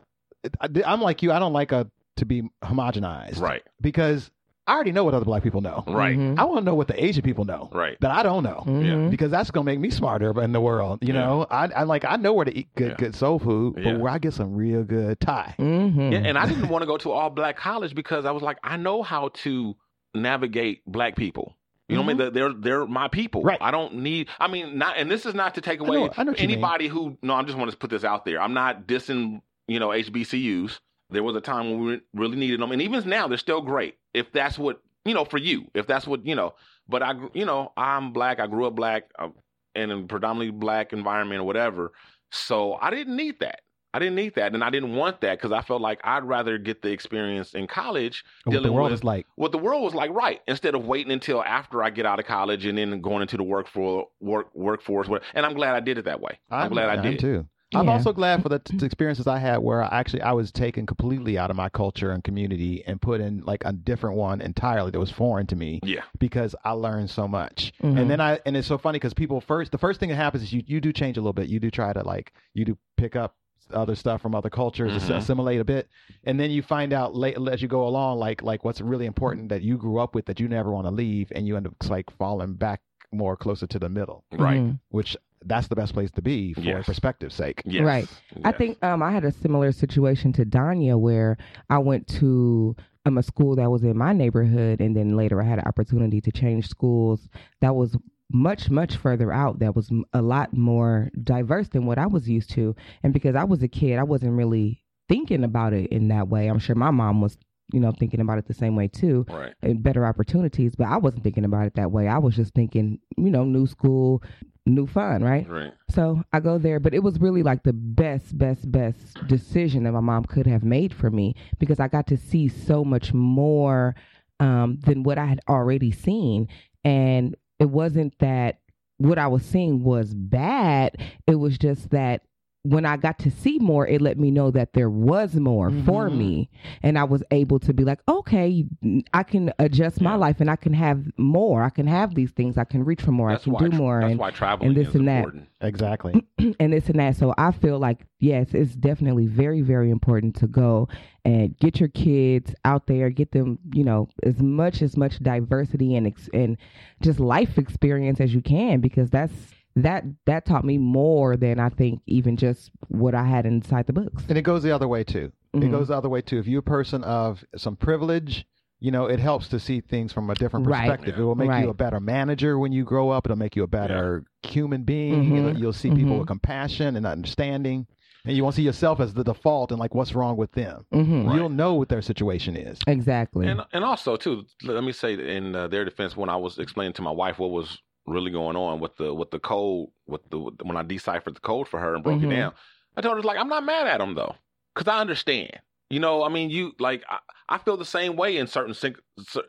[0.61, 1.31] I, I'm like you.
[1.31, 4.31] I don't like a to be homogenized, right, Because
[4.65, 5.83] I already know what other black people know.
[5.87, 6.39] right, Mhm.
[6.39, 7.95] I want to know what the Asian people know right.
[8.01, 8.63] that I don't know.
[8.65, 9.11] Mhm.
[9.11, 11.19] Because that's gonna make me smarter in the world, you Yeah.
[11.21, 11.47] know.
[11.51, 12.95] I, I like I know where to eat good, Yeah.
[12.97, 13.91] good soul food, Yeah.
[13.93, 15.53] but where I get some real good Thai.
[15.59, 16.11] Mhm.
[16.13, 18.57] Yeah, and I didn't want to go to all black college because I was like,
[18.63, 19.75] I know how to
[20.15, 21.53] navigate black people.
[21.89, 22.23] You know what I Mm-hmm.
[22.23, 22.33] mean?
[22.33, 23.43] They're they're my people.
[23.43, 23.57] Right.
[23.61, 24.27] I don't need.
[24.39, 24.97] I mean, not.
[24.97, 26.51] And this is not to take I away know- I know you mean.
[26.51, 27.17] anybody who.
[27.21, 28.41] No, I just want to put this out there.
[28.41, 29.41] I'm not dissing.
[29.69, 30.79] You know, HBCUs.
[31.09, 33.95] There was a time when we really needed them, and even now they're still great.
[34.13, 36.55] If that's what you know for you, if that's what you know.
[36.89, 38.39] But I, you know, I'm black.
[38.41, 39.29] I grew up black uh,
[39.75, 41.93] in a predominantly black environment or whatever.
[42.31, 43.61] So I didn't need that.
[43.97, 46.59] I didn't need that, and I didn't want that because I felt like I'd rather
[46.59, 49.25] get the experience in college What the world with like.
[49.35, 52.25] what the world was like right instead of waiting until after I get out of
[52.25, 55.09] college and then going into the work for work workforce.
[55.33, 56.39] And I'm glad I did it that way.
[56.51, 57.19] I'm, glad I did.
[57.19, 57.47] too.
[57.75, 60.85] I'm also glad for the t- experiences I had where I actually I was taken
[60.85, 64.91] completely out of my culture and community and put in like a different one entirely
[64.91, 67.73] that was foreign to me Yeah, because I learned so much.
[67.83, 67.99] Mhm.
[67.99, 70.43] And then I and it's so funny because people first the first thing that happens
[70.43, 71.49] is you you do change a little bit.
[71.49, 73.35] You do try to like you do pick up
[73.73, 75.17] other stuff from other cultures, ass- Mhm.
[75.17, 75.87] assimilate a bit,
[76.23, 79.49] and then you find out late as you go along like like what's really important
[79.49, 81.73] that you grew up with that you never want to leave, and you end up
[81.89, 84.59] like falling back more closer to the middle, right.
[84.61, 84.79] Mhm.
[84.89, 86.85] which that's the best place to be for Yes.
[86.85, 87.61] perspective's sake.
[87.63, 87.83] Yes.
[87.83, 88.07] Right.
[88.43, 91.37] I think um, I had a similar situation to Donya where
[91.69, 92.75] I went to
[93.05, 96.19] um, a school that was in my neighborhood, and then later I had an opportunity
[96.21, 97.29] to change schools
[97.61, 97.95] that was
[98.31, 102.49] much, much further out, that was a lot more diverse than what I was used
[102.51, 102.75] to.
[103.03, 106.47] And because I was a kid, I wasn't really thinking about it in that way.
[106.47, 107.37] I'm sure my mom was,
[107.71, 109.53] you know, thinking about it the same way too right.
[109.61, 112.07] and better opportunities, but I wasn't thinking about it that way.
[112.07, 114.21] I was just thinking, you know, new school,
[114.65, 115.49] new fun, right?
[115.49, 115.73] Right.
[115.89, 119.93] So I go there, but it was really like the best, best, best decision that
[119.93, 123.95] my mom could have made for me because I got to see so much more
[124.39, 126.47] um, than what I had already seen.
[126.83, 128.59] And it wasn't that
[128.97, 132.21] what I was seeing was bad, it was just that
[132.69, 136.09] when I got to see more, it let me know that there was more for
[136.09, 136.17] Mhm.
[136.17, 136.49] me.
[136.83, 138.65] And I was able to be like, okay,
[139.13, 141.63] I can adjust my life and I can have more.
[141.63, 142.57] I can have these things.
[142.57, 143.29] I can reach for more.
[143.29, 143.59] That's I can why.
[143.61, 143.99] do tra- more.
[144.01, 145.17] That's and why traveling this is and that.
[145.19, 145.47] important.
[145.61, 146.23] Exactly.
[146.59, 147.15] and this and that.
[147.15, 150.87] So I feel like yes, it's definitely very, very important to go
[151.23, 155.95] and get your kids out there, get them, you know, as much as much diversity
[155.95, 156.57] and ex- and
[157.01, 159.33] just life experience as you can, because that's
[159.83, 163.93] that that taught me more than I think even just what I had inside the
[163.93, 164.23] books.
[164.29, 165.31] And it goes the other way too.
[165.53, 165.71] It Mhm.
[165.71, 166.39] goes the other way too.
[166.39, 168.45] If you're a person of some privilege,
[168.79, 170.81] you know, it helps to see things from a different Right.
[170.87, 171.15] perspective.
[171.15, 171.21] Yeah.
[171.23, 171.63] It will make Right.
[171.63, 173.25] you a better manager when you grow up.
[173.25, 175.25] It'll make you a better human being.
[175.31, 175.35] Mhm.
[175.35, 176.19] You'll, you'll see people Mhm.
[176.19, 177.87] with compassion and understanding.
[178.25, 180.85] And you won't see yourself as the default and like what's wrong with them.
[180.91, 182.79] hmm You'll know what their situation is.
[182.85, 183.47] Exactly.
[183.47, 186.93] And and also too, let me say in uh, their defense, when I was explaining
[186.93, 187.77] to my wife what was
[188.07, 191.67] really going on with the with the code, with the when I deciphered the code
[191.67, 192.23] for her and broke Mhm.
[192.23, 192.53] it down,
[192.95, 194.35] I told her like I'm not mad at him though,
[194.73, 195.59] because I understand.
[195.89, 198.73] You know, I mean, you like I, I feel the same way in certain.
[198.73, 198.99] sync-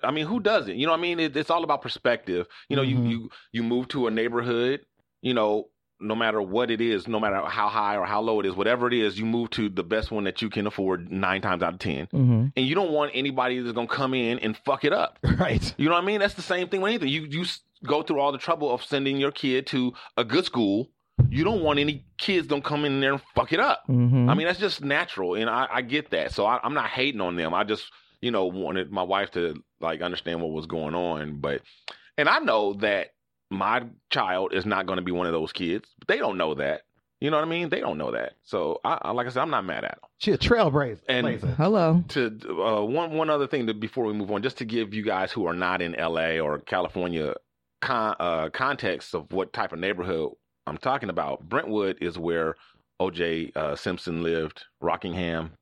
[0.05, 0.77] I mean, who doesn't?
[0.77, 2.47] You know, I mean, it, it's all about perspective.
[2.69, 2.89] You know, Mhm.
[2.89, 4.85] you you you move to a neighborhood.
[5.21, 8.47] You know, no matter what it is, no matter how high or how low it
[8.47, 11.43] is, whatever it is, you move to the best one that you can afford nine
[11.43, 14.57] times out of ten hmm and you don't want anybody that's gonna come in and
[14.59, 15.19] fuck it up.
[15.39, 15.75] Right.
[15.77, 16.21] You know what I mean?
[16.21, 17.09] That's the same thing with anything.
[17.09, 17.45] You you
[17.87, 20.89] go through all the trouble of sending your kid to a good school.
[21.31, 23.83] You don't want any kids don't come in there and fuck it up.
[23.87, 26.33] hmm I mean, that's just natural, and I, I get that.
[26.33, 27.53] So I, I'm not hating on them.
[27.55, 27.85] I just
[28.21, 31.63] you know wanted my wife to like understand what was going on, but
[32.17, 33.09] and I know that
[33.51, 35.89] my child is not going to be one of those kids.
[35.99, 36.83] But they don't know that.
[37.21, 37.69] You know what I mean?
[37.69, 38.35] They don't know that.
[38.45, 41.01] So I, I like I said, I'm not mad at them She a trailblazer.
[41.09, 41.49] And- blazer.
[41.57, 42.05] Hello.
[42.11, 45.03] to uh, one one other thing that before we move on, just to give you
[45.03, 47.35] guys who are not in LA or California
[47.81, 50.33] con, uh, context of what type of neighborhood
[50.67, 51.49] I'm talking about.
[51.49, 52.55] Brentwood is where
[53.01, 53.53] O.J.
[53.55, 54.65] Uh, Simpson lived.
[54.81, 55.53] Rockingham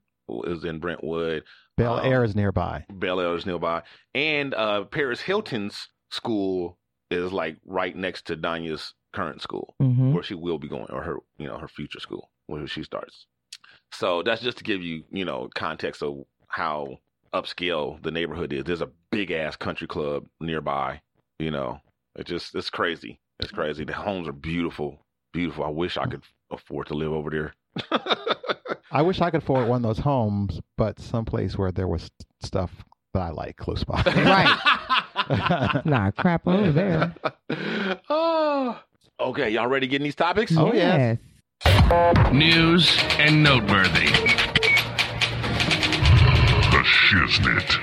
[0.45, 1.45] is in Brentwood.
[1.77, 2.85] Bel um, Air is nearby.
[2.91, 3.83] Bel Air is nearby,
[4.15, 6.79] and uh, Paris Hilton's school
[7.11, 11.03] is like right next to Donya's current school hmm where she will be going, or
[11.03, 13.27] her, you know, her future school where she starts.
[13.93, 16.99] So that's just to give you, you know, context of how
[17.35, 18.65] upscale the neighborhood is.
[18.65, 21.01] There's a big ass country club nearby.
[21.39, 21.81] You know,
[22.17, 23.21] it just it's crazy.
[23.41, 23.85] It's crazy.
[23.85, 24.99] The homes are beautiful,
[25.33, 25.65] beautiful.
[25.65, 27.55] I wish I could afford to live over there.
[28.91, 32.71] I wish I could afford one of those homes, but someplace where there was stuff
[33.13, 34.03] that I like close by.
[34.07, 34.73] right.
[35.85, 37.15] Nah, crap over there.
[38.09, 38.81] oh.
[39.19, 40.55] Okay, y'all ready to get in these topics?
[40.57, 41.17] Oh, yes.
[42.33, 44.11] News and noteworthy.
[46.71, 47.79] The Shiznit.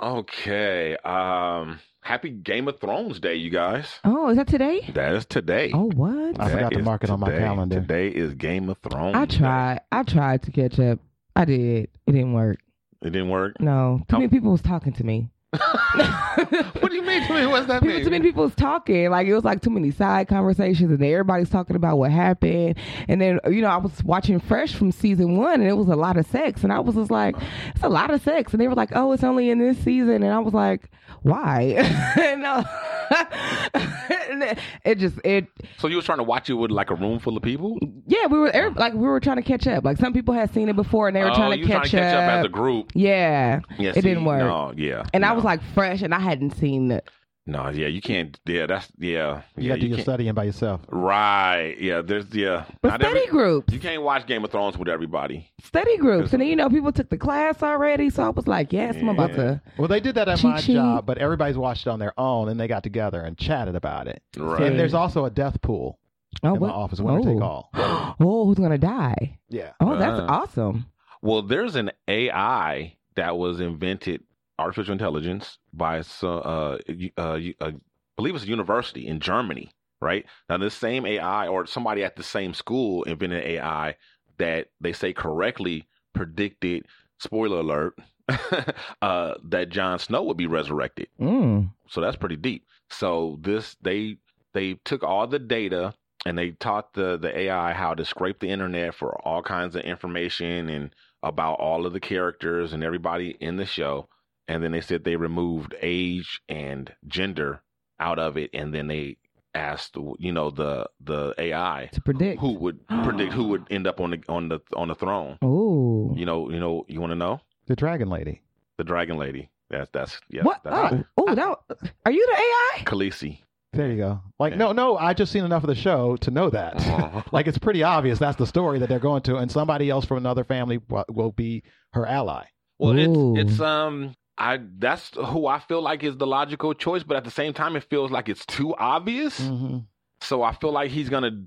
[0.00, 0.94] Okay.
[0.98, 3.98] Um happy Game of Thrones Day, you guys.
[4.04, 4.88] Oh, is that today?
[4.94, 5.70] That is today.
[5.74, 6.38] Oh, what?
[6.38, 7.80] I forgot to mark it on my calendar.
[7.80, 9.16] Today is Game of Thrones.
[9.16, 9.38] I Day.
[9.38, 9.80] tried.
[9.90, 11.00] I tried to catch up.
[11.34, 11.88] I did.
[12.06, 12.58] It didn't work.
[13.02, 13.58] It didn't work.
[13.60, 15.30] No, too How- many people was talking to me.
[15.54, 17.24] what do you mean?
[17.26, 17.46] To me?
[17.46, 18.04] What's that people, mean?
[18.04, 19.08] too many people was talking.
[19.10, 22.76] Like it was like too many side conversations, and everybody's talking about what happened.
[23.08, 25.94] And then you know I was watching Fresh from season one, and it was a
[25.94, 27.36] lot of sex, and I was just like,
[27.72, 30.24] it's a lot of sex, and they were like, oh, it's only in this season,
[30.24, 30.90] and I was like,
[31.24, 31.60] why?
[32.20, 32.62] and, uh,
[34.84, 35.46] it- just it
[35.78, 37.78] So you were trying to watch it with like a room full of people?
[38.06, 39.84] yeah we were like we were trying to catch up.
[39.84, 42.02] Like some people had seen it before, and they were oh, trying to catch, trying
[42.02, 42.92] to catch up as a group.
[42.94, 44.40] yeah, Yeah, it see, didn't work.
[44.40, 45.04] No, yeah.
[45.12, 47.08] And I was like fresh, and I hadn't seen it.
[47.46, 48.38] No, yeah, you can't.
[48.46, 49.42] Yeah, that's yeah.
[49.56, 50.80] You yeah, got to do your studying by yourself.
[50.88, 51.76] Right.
[51.78, 52.00] Yeah.
[52.00, 52.64] There's yeah.
[52.80, 53.72] But not study every- groups.
[53.72, 55.50] You can't watch Game of Thrones with everybody.
[55.62, 56.32] study groups.
[56.32, 58.08] And then, you know, people took the class already.
[58.10, 59.60] So I was like, yes, I'm about to.
[59.78, 60.74] Well, they did that at Cheat my sheet.
[60.74, 64.06] job, but everybody's watched it on their own, and they got together and chatted about
[64.08, 64.22] it.
[64.36, 64.62] Right.
[64.62, 65.98] And there's also a death pool
[66.42, 67.70] Oh, in my office, winner take all.
[67.74, 69.38] oh, who's going to die?
[69.50, 69.70] Yeah.
[69.80, 70.26] Oh, that's Uh.
[70.28, 70.86] awesome.
[71.22, 74.22] Well, there's an AI that was invented,
[74.58, 77.74] artificial intelligence, by some, uh, uh, uh, I
[78.16, 80.24] believe it's a university in Germany, right?
[80.48, 83.96] Now, this same AI or somebody at the same school invented AI
[84.38, 86.86] that they say correctly predicted,
[87.18, 87.98] spoiler alert,
[89.02, 91.08] uh, that Jon Snow would be resurrected.
[91.20, 91.70] Mm.
[91.88, 92.66] So that's pretty deep.
[92.90, 94.18] So this they
[94.52, 98.48] they took all the data and they taught the the AI how to scrape the
[98.48, 103.56] internet for all kinds of information and about all of the characters and everybody in
[103.56, 104.08] the show.
[104.48, 107.62] And then they said they removed age and gender
[107.98, 109.16] out of it, and then they
[109.54, 112.40] asked, you know, the the AI To predict.
[112.40, 115.38] who would predict who would end up on the on the on the throne.
[115.42, 116.12] Oh.
[116.16, 118.42] You know, you know, you want to know The Dragon Lady.
[118.78, 119.48] the Dragon Lady.
[119.70, 120.42] That's that's yeah.
[120.42, 120.60] what?
[120.64, 121.58] That's Oh, oh, that,
[122.04, 122.84] are you the AI?
[122.84, 123.40] Khaleesi.
[123.72, 124.20] There you go.
[124.38, 124.58] Like, Yeah.
[124.58, 126.76] no, no, I just seen enough of the show to know that.
[126.76, 127.22] Uh-huh.
[127.32, 130.18] like, it's pretty obvious that's the story that they're going to, and somebody else from
[130.18, 132.44] another family will be her ally.
[132.78, 133.36] Well, Ooh.
[133.36, 137.24] it's it's um I that's who I feel like is the logical choice, but at
[137.24, 139.40] the same time, it feels like it's too obvious.
[139.40, 139.78] Mm-hmm.
[140.20, 141.42] So I feel like he's gonna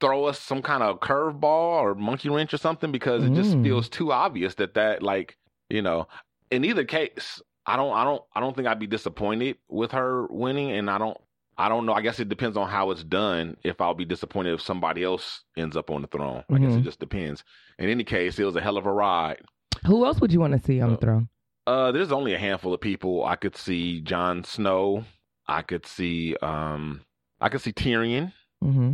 [0.00, 1.44] throw us some kind of curveball
[1.82, 3.62] or monkey wrench or something because it just Mm.
[3.62, 5.36] feels too obvious that that like
[5.70, 6.08] you know.
[6.50, 10.26] In either case, I don't I don't I don't think I'd be disappointed with her
[10.28, 11.16] winning, and I don't.
[11.58, 11.92] I don't know.
[11.92, 13.58] I guess it depends on how it's done.
[13.62, 16.80] If I'll be disappointed if somebody else ends up on the throne, I guess it
[16.80, 16.84] Mhm.
[16.84, 17.44] just depends.
[17.78, 19.42] In any case, it was a hell of a ride.
[19.86, 21.28] Who else would you want to see on the throne?
[21.66, 23.24] Uh, there's only a handful of people.
[23.24, 25.04] I could see Jon Snow.
[25.46, 27.02] I could see um,
[27.40, 28.32] I could see Tyrion,
[28.64, 28.92] Mm-hmm.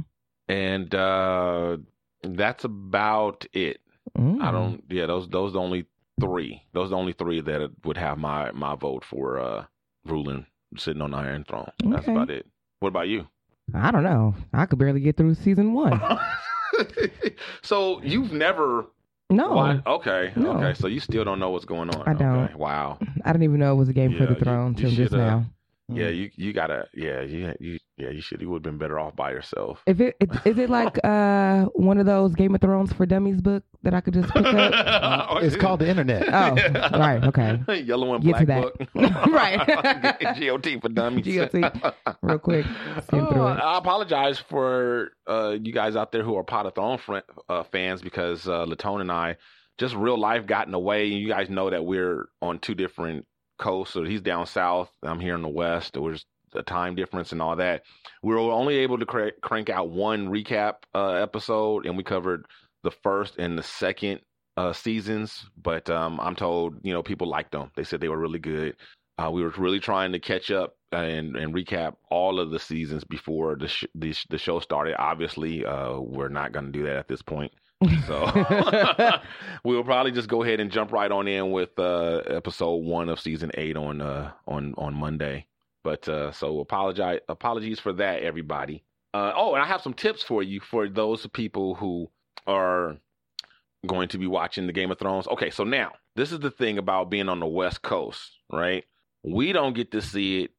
[0.48, 1.76] and uh,
[2.22, 3.80] that's about it.
[4.18, 4.40] Mm.
[4.42, 4.82] I don't.
[4.88, 5.86] Yeah, those those the only
[6.20, 6.62] three.
[6.72, 9.64] Those the only three that would have my my vote for uh
[10.04, 11.70] ruling, sitting on the Iron Throne.
[11.84, 12.46] That's about it.
[12.80, 13.26] What about you?
[13.74, 14.34] I don't know.
[14.54, 16.00] I could barely get through season one.
[17.62, 18.86] so you've never.
[19.30, 20.32] No, wa- okay.
[20.36, 20.52] No.
[20.52, 20.72] Okay.
[20.74, 22.02] So you still don't know what's going on.
[22.06, 22.44] I don't.
[22.44, 22.54] Okay.
[22.54, 22.98] Wow.
[23.24, 25.44] I didn't even know it was a game for the throne you till just shoulda-
[25.88, 25.96] now.
[25.96, 28.98] Yeah, you you gotta yeah you you yeah you should you would have been better
[28.98, 29.82] off by yourself.
[29.86, 33.40] If it, it is it like uh one of those Game of Thrones for Dummies
[33.40, 35.38] book that I could just pick up?
[35.42, 36.28] It's called the internet.
[36.28, 36.54] Oh,
[36.98, 37.60] right, okay.
[37.84, 38.92] Yellow and Get to black that.
[38.94, 39.26] book.
[39.32, 40.40] Right.
[40.40, 41.24] GOT for dummies.
[41.26, 41.72] GOT.
[42.22, 42.66] Real quick,
[43.12, 43.42] Oh.
[43.46, 47.62] I apologize for uh, you guys out there who are Pod of Throne fr- uh,
[47.64, 49.36] fans because uh, Latone and I
[49.78, 51.04] just real life got in the way.
[51.12, 53.26] And you guys know that we're on two different
[53.58, 53.94] coasts.
[53.94, 54.90] So he's down south.
[55.02, 55.92] I'm here in the west.
[55.94, 57.82] There was a time difference and all that.
[58.22, 62.46] We were only able to cra- crank out one recap uh, episode, and we covered
[62.82, 64.20] the first and the second
[64.56, 65.44] uh, seasons.
[65.62, 67.70] But um, I'm told you know people liked them.
[67.76, 68.76] They said they were really good.
[69.18, 73.02] Uh, we were really trying to catch up and, and recap all of the seasons
[73.02, 74.94] before the sh- the, sh- the show started.
[74.96, 77.52] Obviously, uh, we're not going to do that at this point.
[78.06, 78.32] So
[79.64, 83.20] we'll probably just go ahead and jump right on in with uh, episode one of
[83.20, 85.46] season eight on uh, on on Monday.
[85.84, 88.82] But uh, so apologize apologies for that, everybody.
[89.14, 92.10] Uh, oh, and I have some tips for you for those people who
[92.48, 92.96] are
[93.86, 95.28] going to be watching the Game of Thrones.
[95.28, 98.84] Okay, so now this is the thing about being on the West Coast, right?
[99.22, 100.50] We don't get to see it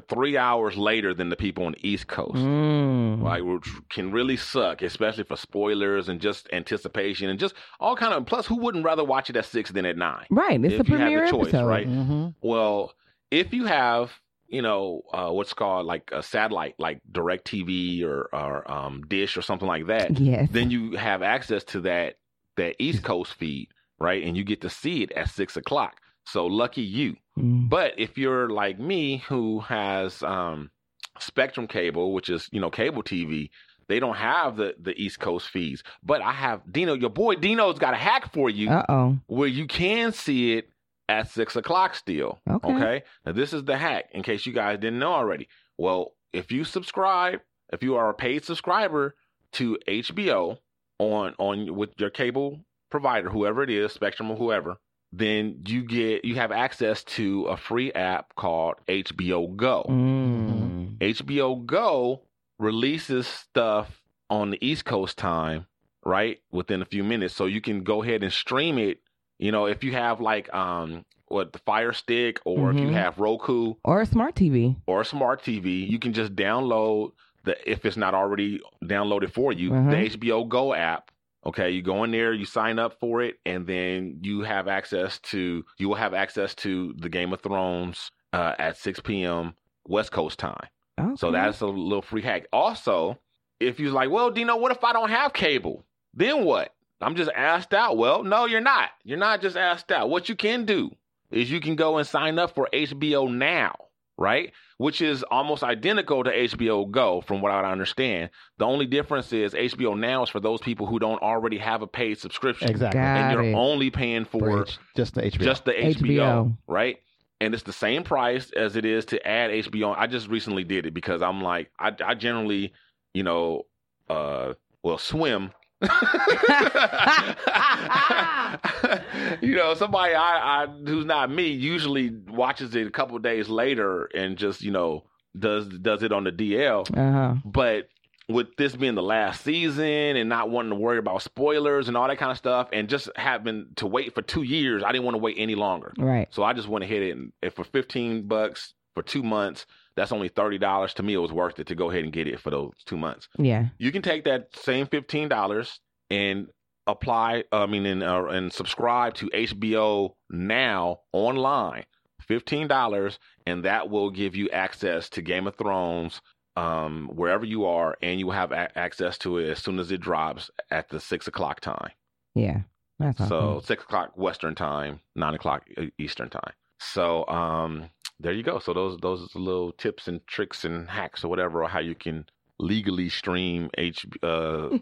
[0.00, 2.34] for three hours later than the people on the East Coast.
[2.36, 3.22] Mm.
[3.22, 8.14] Right, which can really suck, especially for spoilers and just anticipation and just all kind
[8.14, 8.26] of.
[8.26, 10.26] Plus, who wouldn't rather watch it at six than at nine?
[10.30, 11.66] Right, it's If the you have the premiere choice, episode.
[11.66, 11.88] right?
[11.88, 12.28] Mm-hmm.
[12.40, 12.92] Well,
[13.30, 14.12] if you have,
[14.46, 19.42] you know, uh, what's called like a satellite, like DirecTV or or um, Dish or
[19.42, 20.48] something like that, Yes.
[20.52, 22.16] then you have access to that
[22.56, 24.22] that East Coast feed, right?
[24.22, 25.96] And you get to see it at six o'clock.
[26.26, 27.16] So lucky you.
[27.38, 27.68] Mm.
[27.68, 30.70] But if you're like me, who has um,
[31.18, 33.50] Spectrum cable, which is you know cable TV,
[33.88, 35.82] they don't have the the East Coast feeds.
[36.02, 39.18] But I have Dino, your boy Dino's got a hack for you oh.
[39.26, 40.70] where you can see it
[41.08, 42.38] at six o'clock still.
[42.48, 43.02] Okay.
[43.24, 45.48] Now this is the hack in case you guys didn't know already.
[45.76, 47.40] Well, if you subscribe,
[47.72, 49.14] if you are a paid subscriber
[49.52, 50.58] to HBO
[50.98, 54.76] on on with your cable provider, whoever it is, Spectrum or whoever,
[55.18, 59.84] then you get you have access to a free app called HBO Go.
[59.88, 60.98] Mm.
[61.00, 62.22] HBO Go
[62.58, 65.66] releases stuff on the East Coast time,
[66.04, 66.38] right?
[66.50, 67.34] Within a few minutes.
[67.34, 69.00] So you can go ahead and stream it.
[69.38, 72.94] You know, if you have like um what the Fire Stick or if you Mhm.
[72.94, 74.76] have Roku Or a smart TV.
[74.86, 77.12] or a smart TV, you can just download
[77.44, 79.90] the if it's not already downloaded for you, Uh-huh.
[79.90, 81.10] the HBO Go app.
[81.48, 85.18] Okay, you go in there, you sign up for it, and then you have access
[85.20, 89.54] to you will have access to the Game of Thrones uh, at 6 p.m.
[89.86, 90.68] West Coast time.
[91.00, 91.16] Okay.
[91.16, 92.46] So that's a little free hack.
[92.52, 93.18] Also,
[93.60, 95.86] if you're like, well, Dino, what if I don't have cable?
[96.12, 96.74] Then what?
[97.00, 97.96] I'm just asked out.
[97.96, 98.90] Well, no, you're not.
[99.02, 100.10] You're not just asked out.
[100.10, 100.90] What you can do
[101.30, 103.74] is you can go and sign up for HBO Now,
[104.18, 104.52] right?
[104.78, 108.30] Which is almost identical to HBO Go, from what I understand.
[108.58, 111.86] The only difference is HBO Now is for those people who don't already have a
[111.86, 112.68] paid subscription.
[112.68, 113.00] Exactly.
[113.00, 113.54] Got And you're it.
[113.54, 115.38] only paying for, For H- just the HBO.
[115.40, 116.56] just the HBO, HBO.
[116.66, 116.96] right?
[117.40, 119.94] And it's the same price as it is to add HBO.
[119.96, 122.72] I just recently did it because I'm like, I, I generally,
[123.14, 123.62] you know,
[124.10, 125.52] uh, well, swim.
[129.40, 133.48] you know, somebody I, I who's not me usually watches it a couple of days
[133.48, 135.04] later and just you know
[135.38, 136.96] does does it on the DL.
[136.96, 137.34] Uh huh.
[137.44, 137.88] But
[138.28, 142.08] with this being the last season and not wanting to worry about spoilers and all
[142.08, 145.14] that kind of stuff, and just having to wait for two years, I didn't want
[145.14, 145.92] to wait any longer.
[145.96, 146.28] Right.
[146.30, 149.66] So I just went ahead and if for fifteen bucks for two months,
[149.98, 150.94] that's only thirty dollars.
[150.94, 152.96] To me, it was worth it to go ahead and get it for those two
[152.96, 153.28] months.
[153.38, 153.66] Yeah.
[153.78, 155.80] You can take that same fifteen dollars
[156.10, 156.46] and
[156.86, 157.44] apply.
[157.52, 161.84] I mean, and uh, and subscribe to HBO now online.
[162.20, 166.20] Fifteen dollars, and that will give you access to Game of Thrones
[166.56, 169.90] um, wherever you are, and you will have a- access to it as soon as
[169.90, 171.90] it drops at the six o'clock time.
[172.34, 172.60] Yeah.
[172.98, 173.28] That's awesome.
[173.28, 175.66] So six o'clock Western time, nine o'clock
[175.98, 176.52] Eastern time.
[176.80, 178.58] So um, there you go.
[178.58, 182.26] So those those little tips and tricks and hacks or whatever, or how you can
[182.58, 184.78] legally stream H uh,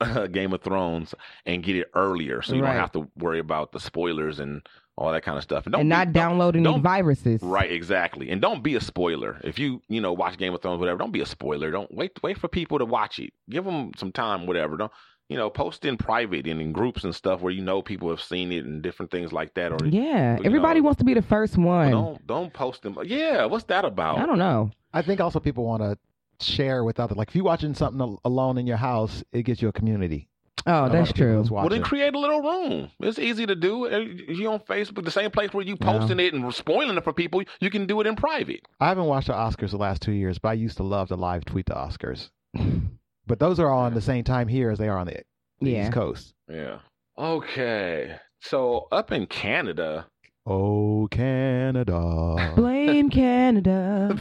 [0.30, 2.72] Game of Thrones and get it earlier, so you Right.
[2.72, 4.62] don't have to worry about the spoilers and
[4.96, 5.64] all that kind of stuff.
[5.66, 7.40] And, don't and be- not downloading any don't- viruses.
[7.42, 8.30] Right, exactly.
[8.30, 9.40] And don't be a spoiler.
[9.44, 11.70] If you, you know, watch Game of Thrones, whatever, don't be a spoiler.
[11.70, 13.32] Don't wait wait for people to watch it.
[13.50, 14.76] Give them some time, whatever.
[14.76, 14.92] Don't,
[15.28, 18.20] you know, post in private and in groups and stuff where you know people have
[18.22, 19.72] seen it and different things like that.
[19.72, 20.38] Or Yeah.
[20.44, 21.90] Everybody know, wants to be the first one.
[21.90, 22.96] don't don't post them.
[23.04, 24.18] Yeah, what's that about?
[24.18, 24.70] I don't know.
[24.92, 25.98] I think also people want to
[26.40, 27.16] share with others.
[27.18, 30.28] Like if you're watching something alone in your house, it gives you a community.
[30.66, 31.44] Oh, A lot that's true.
[31.50, 32.90] Well, then create a little room.
[33.00, 33.84] It's easy to do.
[33.86, 35.98] If you on Facebook, the same place where you Yeah.
[35.98, 38.66] posting it and spoiling it for people, you can do it in private.
[38.80, 41.16] I haven't watched the Oscars the last two years, but I used to love to
[41.16, 42.30] live tweet the Oscars.
[43.28, 45.22] but those are all on the same time here as they are on the,
[45.60, 45.84] the Yeah.
[45.84, 46.34] East Coast.
[46.50, 46.78] Yeah.
[47.16, 48.16] Okay.
[48.40, 50.06] So up in Canada,
[50.50, 52.54] Oh, Canada.
[52.56, 54.16] Blame Canada.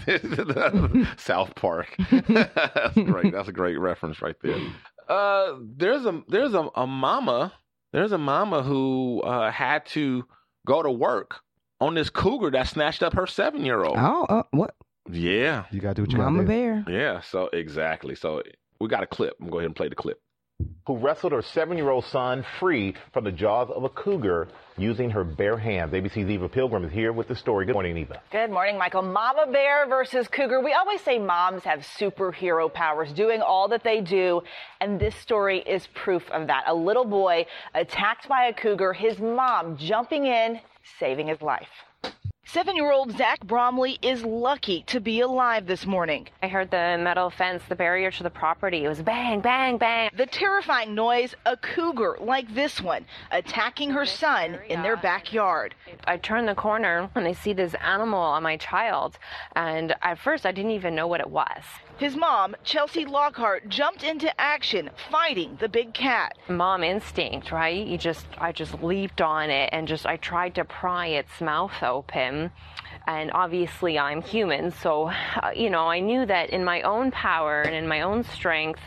[1.17, 1.95] South Park.
[2.11, 3.31] That's great.
[3.31, 4.59] That's a great reference right there.
[5.07, 7.53] Uh, there's a there's a, a mama
[7.93, 10.25] there's a mama who uh, had to
[10.65, 11.39] go to work
[11.79, 13.95] on this cougar that snatched up her seven year old.
[13.97, 14.75] Oh, uh, what?
[15.09, 16.83] Yeah, You got to do what you Mama got to do.
[16.91, 16.99] Bear.
[16.99, 17.21] yeah.
[17.21, 18.15] So exactly.
[18.15, 18.43] So
[18.79, 19.35] we got a clip.
[19.39, 20.19] I'm gonna go ahead and play the clip.
[20.87, 25.57] who wrestled her seven-year-old son free from the jaws of a cougar using her bare
[25.57, 25.93] hands.
[25.93, 27.65] ABC's Eva Pilgrim is here with the story.
[27.65, 28.21] Good morning, Eva.
[28.31, 29.03] Good morning, Michael.
[29.03, 30.61] Mama bear versus cougar.
[30.61, 34.41] We always say moms have superhero powers doing all that they do,
[34.81, 36.63] and this story is proof of that.
[36.67, 40.59] A little boy attacked by a cougar, his mom jumping in,
[40.99, 41.67] saving his life.
[42.49, 46.29] Seven year old Zach Bromley is lucky to be alive this morning.
[46.41, 48.86] I heard the metal fence, the barrier to the property.
[48.86, 50.10] It was bang, bang, bang.
[50.15, 55.75] The terrifying noise, a cougar like this one, attacking her son in their backyard.
[56.05, 59.19] I turn the corner and I see this animal on my child.
[59.57, 61.63] And at first, I didn't even know what it was.
[61.97, 66.37] His mom, Chelsea Lockhart, jumped into action, fighting the big cat.
[66.48, 67.87] Mom instinct, right?
[67.87, 71.81] You just, I just leaped on it and just, I tried to pry its mouth
[71.81, 72.52] open.
[73.08, 74.69] And obviously, I'm human.
[74.71, 78.23] So, uh, you know, I knew that in my own power and in my own
[78.23, 78.81] strength,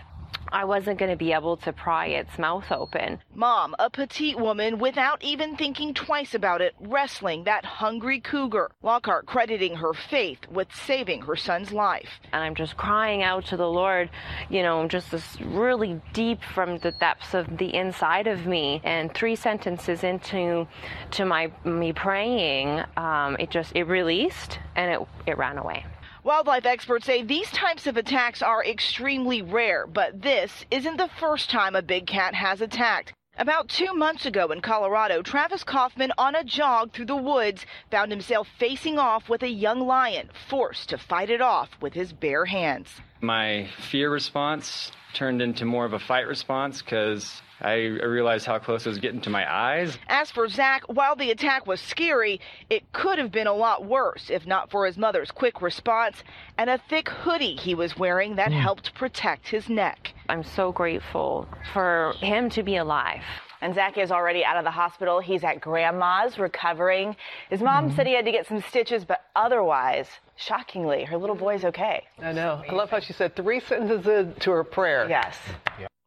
[0.53, 3.21] I wasn't going to be able to pry its mouth open.
[3.35, 8.71] Mom, a petite woman without even thinking twice about it, wrestling that hungry cougar.
[8.83, 12.09] Lockhart crediting her faith with saving her son's life.
[12.33, 14.11] And I'm just crying out to the Lord,
[14.49, 18.81] you know, just this really deep from the depths of the inside of me.
[18.85, 20.67] And three sentences into
[21.13, 25.85] to my me praying, um, it just it released and it it ran away.
[26.23, 31.49] Wildlife experts say these types of attacks are extremely rare, but this isn't the first
[31.49, 33.15] time a big cat has attacked.
[33.39, 38.11] About two months ago in Colorado, Travis Kaufman, on a jog through the woods, found
[38.11, 42.45] himself facing off with a young lion, forced to fight it off with his bare
[42.45, 43.01] hands.
[43.23, 48.59] My fear response turned into more of a fight response because I, I realized how
[48.59, 49.99] close it was getting to my eyes.
[50.09, 54.31] As for Zach, while the attack was scary, it could have been a lot worse
[54.31, 56.23] if not for his mother's quick response
[56.59, 58.61] and a thick hoodie he was wearing that mm.
[58.61, 60.13] helped protect his neck.
[60.29, 63.23] I'm so grateful for him to be alive.
[63.63, 65.21] And Zach is already out of the hospital.
[65.21, 67.15] He's at grandma's recovering.
[67.51, 67.97] His mom mm.
[67.97, 70.07] said he had to get some stitches, but otherwise,
[70.37, 72.05] shockingly, her little boy's okay.
[72.23, 72.63] I know.
[72.67, 75.07] I love how she said three sentences to her prayer.
[75.09, 75.37] Yes.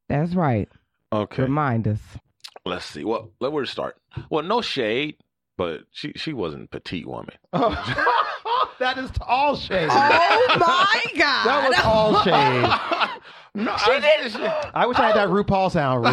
[0.09, 0.67] That's right.
[1.13, 1.43] Okay.
[1.43, 1.99] Remind us.
[2.65, 3.03] Let's see.
[3.03, 3.97] Well, let where to start.
[4.31, 5.17] Well, no shade,
[5.57, 7.35] but she she wasn't petite woman.
[7.53, 9.89] that is all shade.
[9.91, 11.45] Oh my God.
[11.45, 13.19] That was all shade.
[13.55, 14.35] No, She I, did-
[14.73, 15.31] I wish I had that oh.
[15.31, 16.03] RuPaul sound.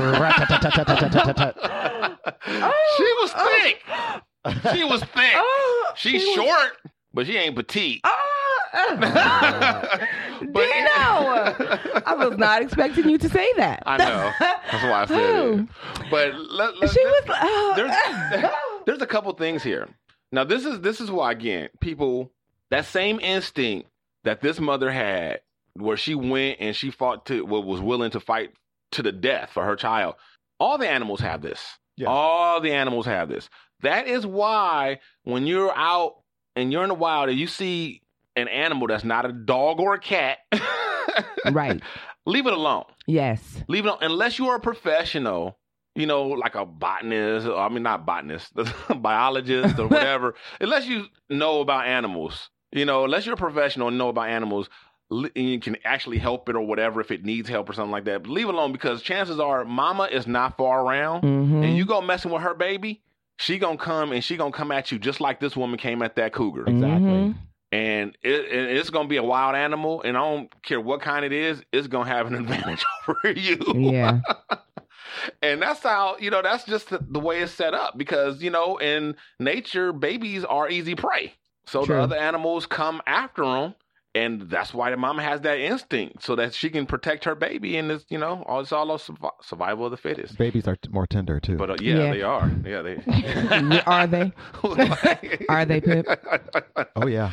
[2.98, 3.62] She was oh.
[3.62, 4.74] thick.
[4.74, 5.32] She was thick.
[5.36, 5.92] Oh.
[5.96, 6.76] She's short,
[7.14, 8.04] but she ain't petite.
[10.40, 10.60] Dino,
[12.06, 13.82] I was not expecting you to say that.
[13.86, 14.32] I know.
[14.38, 15.68] That's why I said it.
[16.10, 17.24] But let, let, She was.
[17.28, 17.72] Oh.
[17.76, 18.52] there's
[18.86, 19.88] there's a couple things here.
[20.32, 22.30] Now this is this is why again people
[22.70, 23.88] that same instinct
[24.24, 25.40] that this mother had,
[25.74, 28.52] where she went and she fought to well, was willing to fight
[28.92, 30.14] to the death for her child.
[30.58, 31.60] All the animals have this.
[32.06, 33.50] All the animals have this.
[33.82, 36.16] That is why when you're out
[36.56, 38.02] and you're in the wild and you see
[38.36, 40.38] an animal that's not a dog or a cat,
[41.52, 41.80] right?
[42.26, 42.84] Leave it alone.
[43.06, 43.62] Yes.
[43.68, 45.56] Leave it alone unless you are a professional.
[45.96, 48.52] You know, like a botanist, or, I mean, not botanist,
[49.02, 50.36] biologist or whatever.
[50.60, 54.68] unless you know about animals, you know, unless you're a professional and know about animals,
[55.10, 58.04] and you can actually help it or whatever if it needs help or something like
[58.04, 58.22] that.
[58.22, 61.64] But leave it alone because chances are, Mama is not far around, Mhm.
[61.64, 63.02] and you go messing with her baby,
[63.38, 66.14] she gonna come and she gonna come at you just like this woman came at
[66.16, 66.64] that cougar.
[66.66, 67.34] Mhm.
[67.72, 71.24] And it, it- it's gonna be a wild animal, and I don't care what kind
[71.24, 73.58] it is, it's gonna have an advantage over you.
[73.74, 74.20] Yeah.
[75.42, 78.50] And that's how, you know, that's just the, the way it's set up because, you
[78.50, 81.34] know, in nature, babies are easy prey.
[81.66, 81.96] So True.
[81.96, 83.74] the other animals come after them.
[84.12, 87.76] And that's why the mama has that instinct so that she can protect her baby.
[87.76, 90.36] And it's, you know, all- it's all a survival of the fittest.
[90.36, 91.56] Babies are t- more tender too.
[91.56, 92.12] But uh, yeah, Yeah.
[92.12, 92.50] they are.
[92.66, 94.32] Yeah, they Are they?
[95.48, 96.06] Are they, Pip?
[96.96, 97.30] oh yeah,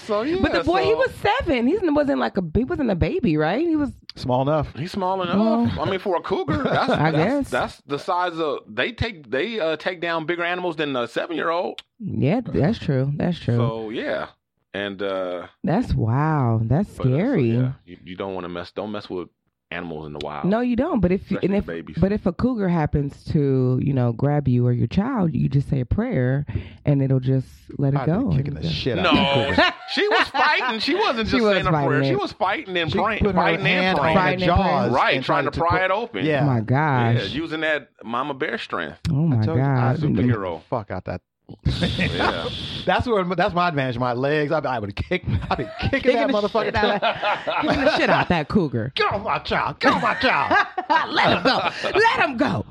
[0.00, 0.36] so yeah.
[0.42, 1.66] But the boy, he was seven.
[1.66, 3.66] He wasn't like a he wasn't a baby, right?
[3.66, 4.74] He was small enough.
[4.76, 5.78] He's small enough.
[5.78, 7.50] I mean, for a cougar, that's, I that's, guess.
[7.50, 11.36] that's the size of they take they uh, take down bigger animals than a seven
[11.36, 11.82] year old.
[11.98, 12.40] yeah.
[12.44, 13.12] That's true.
[13.16, 13.56] That's true.
[13.56, 14.28] So yeah,
[14.76, 16.60] and uh, that's wow.
[16.62, 17.50] That's but, uh, so, scary.
[17.52, 18.70] yeah, you, you don't want to mess.
[18.72, 19.28] Don't mess with
[19.72, 20.44] animals in the wild.
[20.44, 21.00] No, you don't.
[21.00, 21.96] But if you, and if babies.
[22.00, 25.68] but if a cougar happens to you know grab you or your child, you just
[25.68, 26.46] say a prayer
[26.84, 27.48] and it'll just
[27.78, 28.30] let it I'd go.
[28.30, 30.78] kicking the shit out of No, she was fighting.
[30.78, 32.04] She wasn't She just was saying a fighting prayer.
[32.04, 34.16] She was fighting and She praying, put her fighting and praying.
[34.16, 34.72] Fighting and praying.
[34.72, 36.24] jaws, Right, and trying to tried pry put- it open.
[36.26, 36.42] Yeah.
[36.42, 37.16] Oh my gosh.
[37.16, 38.98] Yeah, using that mama bear strength.
[39.10, 40.02] oh my I told you, I god.
[40.02, 40.62] would beat the Superhero.
[40.70, 41.22] Fuck out that.
[41.64, 42.48] Yeah.
[42.86, 43.98] That's where that's my advantage.
[43.98, 44.52] My legs.
[44.52, 45.24] I, I would kick.
[45.50, 46.66] I'd be kicking, Kicking that motherfucker.
[46.66, 48.92] shit out of- Kicking the shit out that cougar.
[48.94, 49.80] Get on my child.
[49.80, 50.66] Get on my child.
[51.10, 51.70] Let him go.
[51.98, 52.64] Let him go.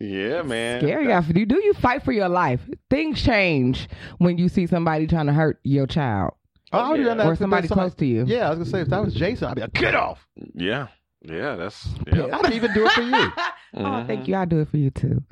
[0.00, 0.80] yeah, man.
[0.80, 1.20] Scary guy.
[1.20, 2.60] Do do you fight for your life?
[2.90, 3.88] Things change
[4.18, 6.34] when you see somebody trying to hurt your child
[6.72, 8.24] Oh, I would have done that or somebody somebody- close to you.
[8.26, 10.26] Yeah, I was gonna say if that was Jason, I'd be like, get off.
[10.54, 10.88] Yeah,
[11.26, 11.56] yeah.
[11.56, 12.38] That's yeah.
[12.42, 13.32] I'd even do it for you.
[13.78, 14.30] Oh, thank mm-hmm.
[14.30, 14.36] you.
[14.36, 15.22] I'll do it for you too.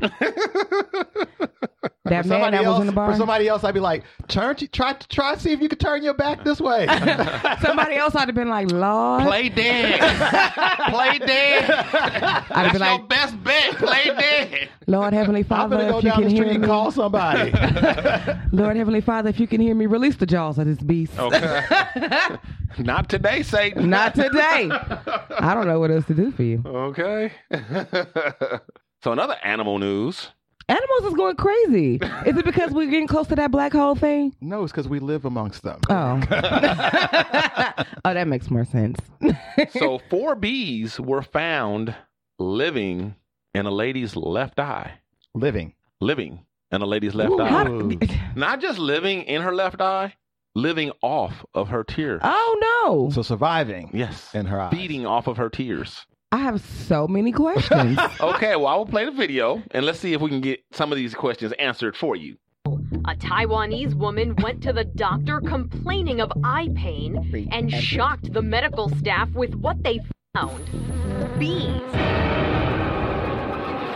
[2.04, 3.12] that For man somebody that else, was in the bar.
[3.12, 5.80] For somebody else, I'd be like, turn, to, try, try to see if you could
[5.80, 6.86] turn your back this way.
[7.62, 9.22] somebody else I'd have been like, Lord.
[9.22, 10.00] Play dead.
[10.90, 11.70] Play dead.
[11.70, 13.76] I'd have That's been your best bet.
[13.76, 14.68] Play dead.
[14.86, 16.90] Lord Heavenly I'm Father, go if you down can the street hear and me, call
[16.90, 17.52] somebody.
[18.52, 21.18] Lord Heavenly Father, if you can hear me, release the jaws of this beast.
[21.18, 21.64] Okay.
[22.78, 23.88] Not today, Satan.
[23.88, 24.68] Not today.
[24.70, 26.62] I don't know what else to do for you.
[26.64, 27.30] Okay.
[29.02, 30.30] so another animal news.
[30.66, 31.96] Animals is going crazy.
[32.26, 34.34] Is it because we're getting close to that black hole thing?
[34.40, 35.78] No, it's because we live amongst them.
[35.90, 36.22] Oh.
[38.06, 38.98] oh, that makes more sense.
[39.78, 41.94] so four bees were found
[42.38, 43.14] living
[43.54, 44.90] in a lady's left eye.
[45.34, 45.74] Living.
[46.00, 47.42] Living in a lady's left Ooh.
[47.42, 47.48] eye.
[47.50, 47.90] How-
[48.34, 50.14] Not just living in her left eye,
[50.54, 52.20] living off of her tears.
[52.24, 53.10] Oh no.
[53.10, 53.90] So surviving.
[53.92, 54.34] Yes.
[54.34, 54.72] In her eyes.
[54.72, 56.06] Feeding off of her tears.
[56.32, 57.98] I have so many questions.
[58.20, 60.90] okay, well, I will play the video and let's see if we can get some
[60.90, 62.36] of these questions answered for you.
[63.06, 68.88] A Taiwanese woman went to the doctor complaining of eye pain and shocked the medical
[68.96, 70.00] staff with what they
[70.34, 70.64] found
[71.38, 71.82] bees.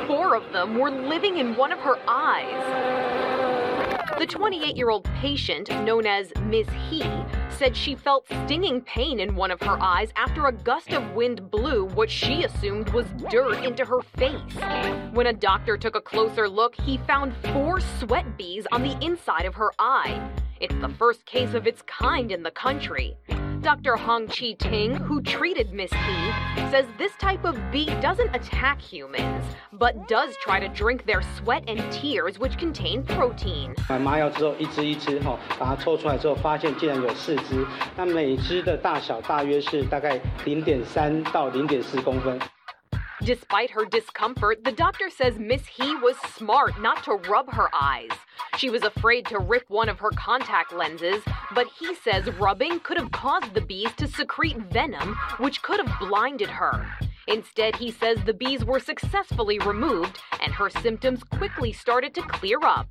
[0.07, 3.58] Four of them were living in one of her eyes.
[4.19, 6.67] The 28 year old patient, known as Ms.
[6.91, 7.05] He,
[7.51, 11.53] said she felt stinging pain in one of her eyes after a gust of wind
[11.53, 14.57] blew what she assumed was dirt into her face.
[15.13, 19.45] When a doctor took a closer look, he found four sweat bees on the inside
[19.45, 20.21] of her eye.
[20.61, 23.17] It's the first case of its kind in the country.
[23.62, 23.96] Dr.
[23.96, 26.32] Hong Chi Ting, who treated Miss He,
[26.70, 31.64] says this type of bee doesn't attack humans, but does try to drink their sweat
[31.68, 33.74] and tears, which contain protein.
[33.88, 37.66] 买麻药之后，一只一只哈，把它抽出来之后，发现竟然有四只，
[37.96, 42.38] 那每只的大小大约是大概零点三到零点四公分。
[43.25, 48.13] Despite her discomfort, the doctor says Miss He was smart not to rub her eyes.
[48.57, 52.97] She was afraid to rip one of her contact lenses, but he says rubbing could
[52.97, 56.87] have caused the bees to secrete venom, which could have blinded her.
[57.27, 62.59] Instead, he says the bees were successfully removed and her symptoms quickly started to clear
[62.63, 62.89] up.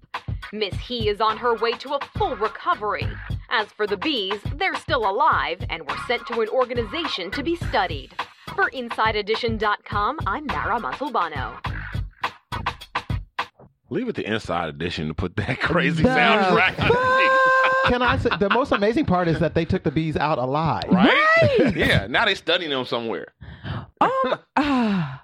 [0.51, 3.07] Miss He is on her way to a full recovery.
[3.49, 7.55] As for the bees, they're still alive and were sent to an organization to be
[7.55, 8.13] studied.
[8.57, 11.63] For InsideEdition.com, I'm Mara Montalbano.
[13.91, 16.75] Leave it to Inside Edition to put that crazy The soundtrack.
[17.85, 20.85] Can I say the most amazing part is that they took the bees out alive.
[20.89, 21.75] Right?
[21.75, 22.07] yeah.
[22.07, 23.27] Now they're studying them somewhere.
[23.99, 25.23] Ah.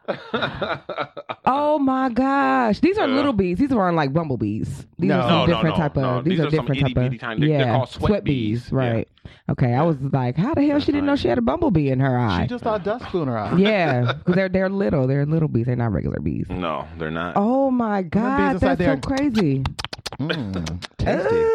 [1.46, 2.80] oh my gosh.
[2.80, 3.16] These are Yeah.
[3.16, 3.58] little bees.
[3.58, 4.86] These aren't like bumblebees.
[5.00, 5.20] These No.
[5.20, 6.22] are some No, no, different no, type of no.
[6.22, 8.24] these, These are are some different type itty-bitty of tiny- they're- yeah, they're called sweat
[8.24, 8.64] bees.
[8.64, 8.72] bees.
[8.72, 8.78] Yeah.
[8.78, 9.08] Right.
[9.50, 9.74] Okay.
[9.74, 12.18] I was like, how the hell she didn't know she had a bumblebee in her
[12.18, 12.44] eye?
[12.44, 13.56] She just thought dust flew in her eye.
[13.58, 15.08] yeah, 'cause they're they're little.
[15.08, 15.66] They're little bees.
[15.66, 16.46] They're not regular bees.
[16.50, 17.34] No, they're not.
[17.36, 19.00] Oh my god, inside that's there.
[19.02, 19.64] so crazy.
[20.20, 21.46] Mm, tasty.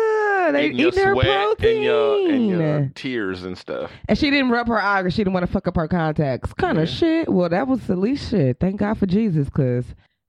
[0.49, 2.49] Ah, they eating her sweat and your, and protein.
[2.49, 3.91] your tears and stuff.
[4.09, 6.53] And she didn't rub her eye because she didn't want to fuck up her contacts.
[6.55, 7.29] Kind of shit.
[7.29, 8.59] Well, that was the least shit.
[8.61, 9.85] Thank God for Jesus, because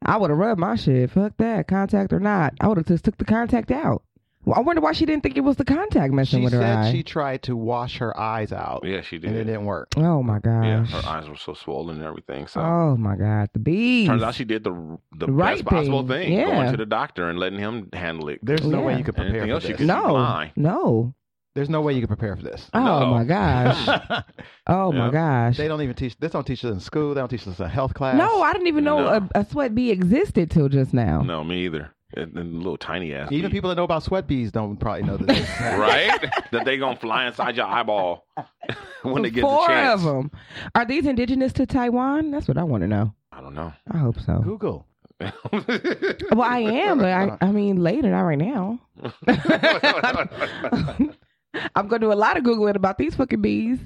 [0.05, 1.11] I would have rubbed my shit.
[1.11, 2.53] Fuck that, contact or not.
[2.61, 4.03] I would have just took the contact out.
[4.45, 6.59] Well, I wonder why she didn't think it was the contact messing She with her
[6.61, 6.91] said eye.
[6.91, 8.83] she tried to wash her eyes out.
[8.85, 9.31] Yeah, she did.
[9.31, 9.89] And it didn't work.
[9.97, 12.47] oh my Yeah, her eyes were so swollen and everything.
[12.47, 14.07] So Oh my God, the bees.
[14.07, 14.71] turns out she did the
[15.17, 16.29] the The right best possible thing.
[16.29, 16.45] thing, Yeah.
[16.51, 18.39] going to the doctor and letting him handle it.
[18.41, 19.77] There's no way you could prepare Anything for else you this.
[19.79, 20.51] could no, blind.
[20.55, 21.13] no.
[21.55, 22.69] There's no way you could prepare for this.
[22.73, 23.05] Oh No.
[23.07, 24.23] my gosh.
[24.67, 25.11] Oh my Yeah.
[25.11, 25.57] gosh.
[25.57, 26.17] They don't even teach.
[26.19, 27.13] This don't teach us in school.
[27.15, 28.15] They don't teach us in health class.
[28.15, 29.27] No, I didn't even know No.
[29.35, 31.23] a, a sweat bee existed till just now.
[31.23, 31.91] No, me either.
[32.15, 33.31] And, and little tiny ass.
[33.31, 33.57] Even bee.
[33.57, 35.27] people that know about sweat bees don't probably know that.
[35.27, 35.79] This happens.
[35.79, 36.33] right?
[36.51, 38.25] that they gonna fly inside your eyeball
[39.03, 40.01] when they get Four the chance.
[40.01, 40.31] Four of them.
[40.73, 42.31] Are these indigenous to Taiwan?
[42.31, 43.13] That's what I want to know.
[43.31, 43.71] I don't know.
[43.91, 44.39] I hope so.
[44.39, 44.85] Google.
[46.31, 48.79] Well, I am, but I, I mean later, not right now.
[51.75, 53.79] I'm going to do a lot of Googling about these fucking bees.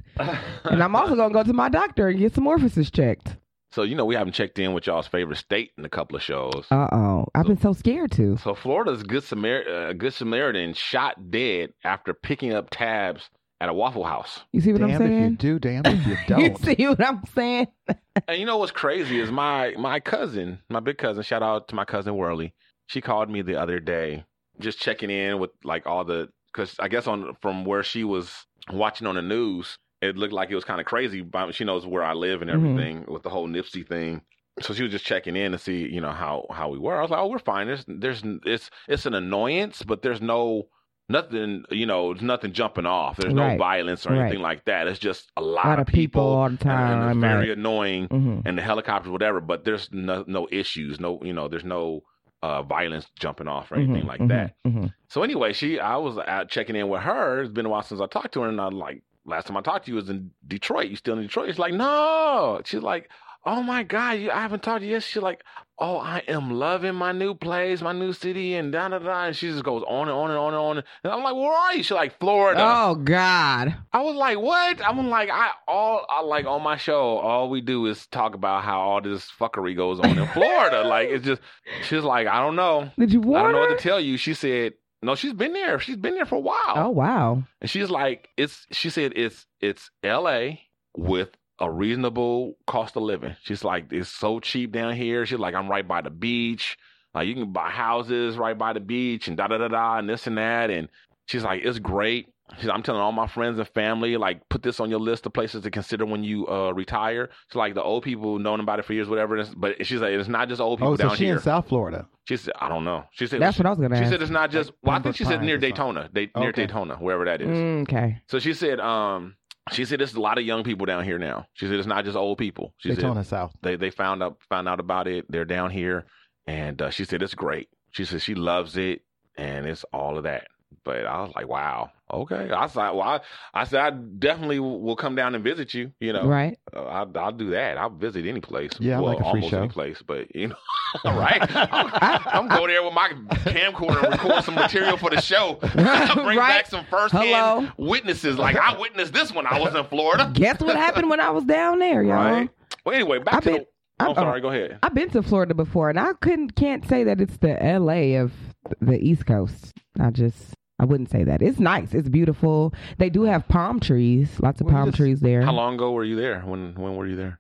[0.65, 3.36] And I'm also going to go to my doctor and get some orifices checked.
[3.74, 6.21] So you know we haven't checked in with y'all's favorite state in a couple of
[6.21, 6.65] shows.
[6.71, 7.26] Uh oh.
[7.34, 8.38] I've been so scared to.
[8.38, 13.74] So Florida's good Samar- uh, good Samaritan shot dead after picking up tabs at a
[13.74, 14.41] Waffle House.
[14.51, 16.41] You see what Damn I'm if you do, damn if you You don't.
[16.41, 17.67] You see what I'm saying?
[18.28, 21.24] And you know what's crazy is my my cousin, my big cousin.
[21.24, 22.53] Shout out to my cousin Worley.
[22.86, 24.24] She called me the other day,
[24.59, 28.45] just checking in with like all the because I guess on from where she was
[28.71, 31.22] watching on the news, it looked like it was kind of crazy.
[31.22, 32.54] But she knows where I live and Mhm.
[32.56, 34.22] everything with the whole Nipsey thing.
[34.62, 36.97] So she was just checking in to see, you know, how how we were.
[36.97, 37.68] I was like, oh, we're fine.
[37.68, 40.68] There's there's it's it's an annoyance, but there's no
[41.10, 43.18] nothing, you know, there's nothing jumping off.
[43.18, 44.22] There's no violence or Right.
[44.22, 44.88] anything like that.
[44.88, 47.49] It's just a lot, A lot of people all the and- and, time, it's very
[47.49, 47.58] right.
[47.58, 48.43] annoying Mhm.
[48.45, 49.41] and the helicopters, whatever.
[49.41, 52.04] But there's no no issues, no you know, there's no
[52.41, 54.56] uh, violence jumping off or anything Mhm, like mhm, that.
[54.68, 54.93] mhm.
[55.08, 57.41] So anyway, she I was out checking in with her.
[57.41, 59.61] It's been a while since I talked to her, and I'm like last time I
[59.61, 60.89] talked to you was in Detroit.
[60.89, 61.47] You still in Detroit?
[61.49, 62.61] She's like, no.
[62.65, 63.09] She's like,
[63.45, 65.43] "Oh my God, you, I haven't talked to you." yet." She's like,
[65.78, 69.36] "Oh, I am loving my new place, my new city, and da da da." And
[69.36, 70.78] she just goes on and on and on and on.
[71.03, 73.76] And I'm like, "Where are you?" She's like, "Florida." Oh God.
[73.91, 77.17] I was like, "What?" I'm like, "I all I like on my show.
[77.17, 80.84] All we do is talk about how all this fuckery goes on in Florida.
[80.88, 81.41] like it's just."
[81.88, 82.89] She's like, "I don't know.
[82.97, 83.69] Did you I don't know her?
[83.69, 84.74] what to tell you." She said,
[85.04, 85.80] "No, she's been there.
[85.80, 87.43] She's been there for a while." Oh wow.
[87.62, 90.49] And she's like, it's she said it's it's LA
[90.95, 91.30] with
[91.60, 93.36] a reasonable cost of living.
[93.43, 95.26] She's like, it's so cheap down here.
[95.26, 96.78] She's like, I'm right by the beach.
[97.14, 100.10] Like you can buy houses right by the beach and da da da da and
[100.10, 100.70] this and that.
[100.70, 100.89] And
[101.28, 102.32] she's like, it's great.
[102.49, 105.63] I'm telling all my friends and family, like, put this on your list of places
[105.63, 107.29] to consider when you uh, retire.
[107.49, 109.37] She's like, the old people known about it for years, whatever.
[109.37, 109.55] It is.
[109.55, 111.05] But she's like, it's not just old people down here.
[111.05, 111.35] Oh, so down she here.
[111.35, 112.07] in South Florida.
[112.25, 113.05] She said, I don't know.
[113.11, 114.01] She said That's what I was gonna ask.
[114.01, 114.11] She ask.
[114.13, 114.71] said it's not just.
[114.81, 116.09] Well, I think she said near Pines or something.
[116.13, 117.47] Daytona, near Daytona, wherever that is.
[117.47, 118.21] Mm, okay.
[118.27, 119.35] So she said, um,
[119.71, 121.47] she said there's a lot of young people down here now.
[121.53, 122.73] She said it's not just old people.
[122.77, 123.55] She Daytona said South.
[123.61, 125.25] they they found out found out about it.
[125.29, 126.05] They're down here,
[126.47, 127.69] and uh, she said it's great.
[127.91, 129.01] She said she loves it,
[129.37, 130.47] and it's all of that.
[130.86, 132.49] But I was like, wow, okay.
[132.51, 133.19] I said, well, I,
[133.53, 135.93] I said I definitely will come down and visit you.
[136.01, 136.57] You know, Right.
[136.75, 137.77] Uh, I'll, I'll do that.
[137.77, 138.71] I'll visit any place.
[138.79, 139.59] Yeah, I well, like a free almost show.
[139.59, 140.01] any place.
[140.05, 140.55] But you know,
[141.05, 141.41] right?
[141.55, 143.09] I'm, I'm go there with my
[143.45, 145.53] camcorder and record some material for the show.
[145.61, 146.38] Bring Right.
[146.38, 147.67] back some firsthand Hello.
[147.77, 148.38] witnesses.
[148.38, 150.29] Like I witnessed this when I was in Florida.
[150.34, 152.15] Guess what happened when I was down there, y'all?
[152.15, 152.49] Right.
[152.86, 153.67] Well, anyway, back I've to been- the.
[153.99, 154.41] I'm I've- sorry.
[154.41, 154.79] Go ahead.
[154.84, 158.15] I've been to Florida before, and I couldn't can't say that it's the L.A.
[158.15, 158.34] of
[158.81, 159.71] the East Coast.
[159.99, 161.41] I just I wouldn't say that.
[161.41, 161.93] It's nice.
[161.93, 162.74] It's beautiful.
[162.97, 164.39] They do have palm trees.
[164.41, 165.43] Lots of Well, palm just- trees there.
[165.43, 166.41] How long ago were you there?
[166.41, 167.39] When when were you there?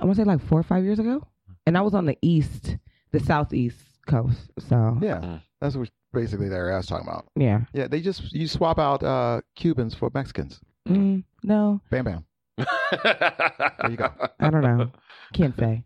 [0.00, 1.26] I want to say like four or five years ago,
[1.66, 2.76] and I was on the east,
[3.12, 3.76] the southeast
[4.06, 4.50] coast.
[4.58, 5.42] So Yeah, Mm.
[5.60, 7.26] that's what basically the area I was talking about.
[7.36, 7.60] yeah.
[7.74, 10.60] Yeah, they just you swap out uh, Cubans for Mexicans.
[10.88, 12.24] Mm, no, Bam, bam.
[13.04, 14.10] There you go.
[14.40, 14.90] I don't know.
[15.34, 15.84] Can't say.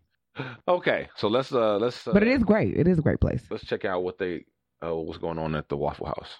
[0.67, 2.75] okay, so let's uh let's uh, But it is great.
[2.77, 3.43] It is a great place.
[3.49, 4.45] let's check out what they
[4.85, 6.31] uh what's going on at the Waffle House.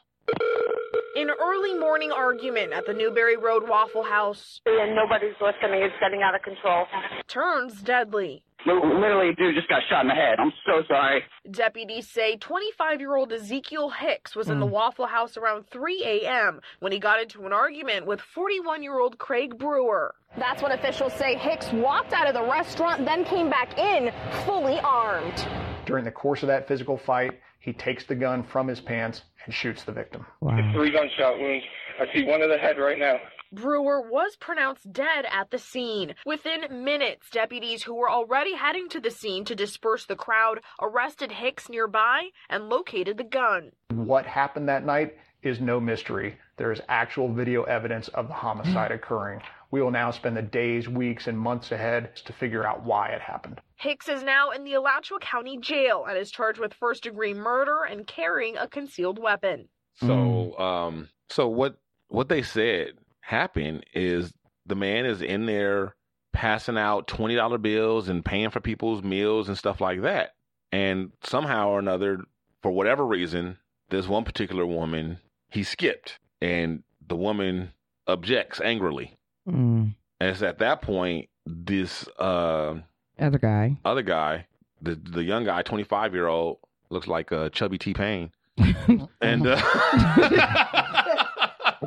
[1.46, 5.84] An early morning argument at the Newberry Road Waffle House and nobody's listening.
[5.84, 6.86] It's getting out of control.
[7.28, 8.44] turns deadly.
[8.66, 10.40] Literally, dude just got shot in the head.
[10.40, 11.24] I'm so sorry.
[11.50, 14.72] Deputies say 25 year old Ezekiel Hicks was in the mm.
[14.72, 16.62] Waffle House around 3 a.m.
[16.80, 20.16] when he got into an argument with 41 year old Craig Brewer.
[20.38, 24.12] That's when officials say Hicks walked out of the restaurant, then came back in
[24.46, 25.48] fully armed.
[25.86, 29.54] During the course of that physical fight, he takes the gun from his pants and
[29.54, 30.24] shoots the victim.
[30.40, 30.72] Wow.
[30.72, 31.66] Three gunshot wounds.
[32.00, 33.18] I see one in the head right now.
[33.52, 36.14] Brewer was pronounced dead at the scene.
[36.28, 41.32] Within minutes, deputies who were already heading to the scene to disperse the crowd arrested
[41.32, 43.72] Hicks nearby and located the gun.
[43.90, 46.38] What happened that night is no mystery.
[46.58, 49.42] There is actual video evidence of the homicide occurring.
[49.72, 53.22] We will now spend the days, weeks, and months ahead to figure out why it
[53.22, 53.60] happened.
[53.78, 57.84] Hicks is now in the Alachua County Jail and is charged with first degree murder
[57.84, 59.68] and carrying a concealed weapon.
[59.96, 64.34] So um so what what they said happened is
[64.66, 65.96] the man is in there
[66.34, 70.32] passing out twenty dollar bills and paying for people's meals and stuff like that.
[70.72, 72.20] And somehow or another,
[72.62, 73.58] for whatever reason,
[73.90, 75.20] this one particular woman
[75.50, 77.72] he skipped, and the woman
[78.08, 79.16] objects angrily.
[79.48, 79.96] Mm.
[80.20, 82.76] And it's at that point this uh
[83.20, 83.78] Other guy.
[83.86, 84.46] other guy,
[84.82, 86.58] the the young guy, twenty five year old,
[86.90, 88.32] looks like uh, chubby T Pain,
[89.22, 89.62] and uh,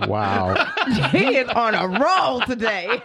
[0.06, 0.54] Wow.
[1.12, 3.02] he is on a roll today.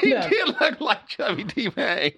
[0.00, 2.12] he did look like chubby T Pain.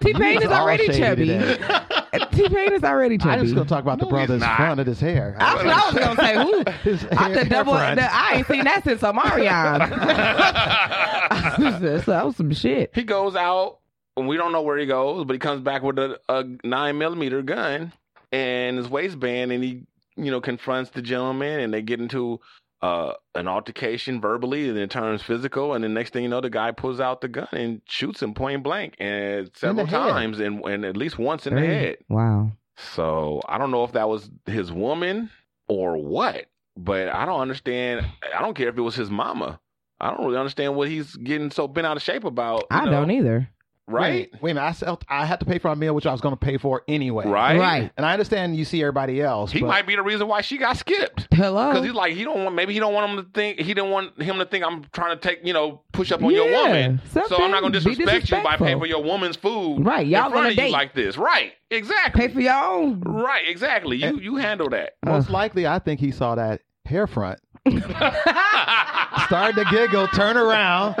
[0.00, 2.03] T Pain He's is already shady chubby.
[2.20, 2.48] Today.
[2.48, 3.32] T Pain is already chubby.
[3.32, 5.34] I was going to talk about the No, he's brother's front of his hair.
[5.38, 6.34] That's what I was gonna say.
[6.34, 6.64] Who?
[6.90, 8.00] His I, hair- the double, hair front.
[8.00, 9.90] the, I ain't seen that since Omarion.
[12.06, 12.90] that was some shit.
[12.94, 13.78] he goes out,
[14.16, 16.98] and we don't know where he goes, but he comes back with a, a nine
[16.98, 17.92] millimeter gun
[18.32, 19.82] and his waistband, and he,
[20.16, 22.40] you know, confronts the gentleman, and they get into
[22.82, 26.50] uh, an altercation verbally, and then turns physical, and the next thing you know, the
[26.50, 30.84] guy pulls out the gun and shoots him point blank, and several times, and, and
[30.84, 31.96] at least once in the head.
[32.08, 32.52] Wow.
[32.76, 35.30] So I don't know if that was his woman
[35.68, 36.46] or what,
[36.76, 38.06] but I don't understand.
[38.36, 39.60] I don't care if it was his mama.
[40.00, 42.64] I don't really understand what he's getting so bent out of shape about.
[42.70, 43.48] I know, don't either.
[43.86, 44.30] Right?
[44.32, 44.66] Wait, wait a minute.
[44.66, 46.56] I, sell- I had to pay for my meal, which I was going to pay
[46.56, 47.26] for anyway.
[47.26, 47.58] Right?
[47.58, 47.92] Right.
[47.96, 49.52] And I understand you see everybody else.
[49.52, 51.28] He but might be the reason why she got skipped.
[51.32, 51.70] Hello.
[51.70, 52.54] Because he's like, he don't want.
[52.54, 53.60] Maybe he don't want him to think.
[53.60, 56.30] He didn't want him to think I'm trying to take, you know, push up on
[56.30, 57.00] your Yeah, woman.
[57.10, 59.84] So I'm not going to disrespect you by paying for your woman's food.
[59.84, 61.16] Right, y'all in front on a of you like this.
[61.18, 61.52] Right?
[61.70, 62.26] Exactly.
[62.26, 63.00] Pay for your own.
[63.00, 63.46] Right?
[63.48, 63.96] Exactly.
[63.98, 64.94] You you handle that.
[65.04, 67.40] most likely, I think he saw that hair front
[69.26, 70.96] Started to giggle, turn around,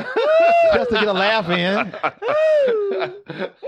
[0.72, 1.94] just to get a laugh in.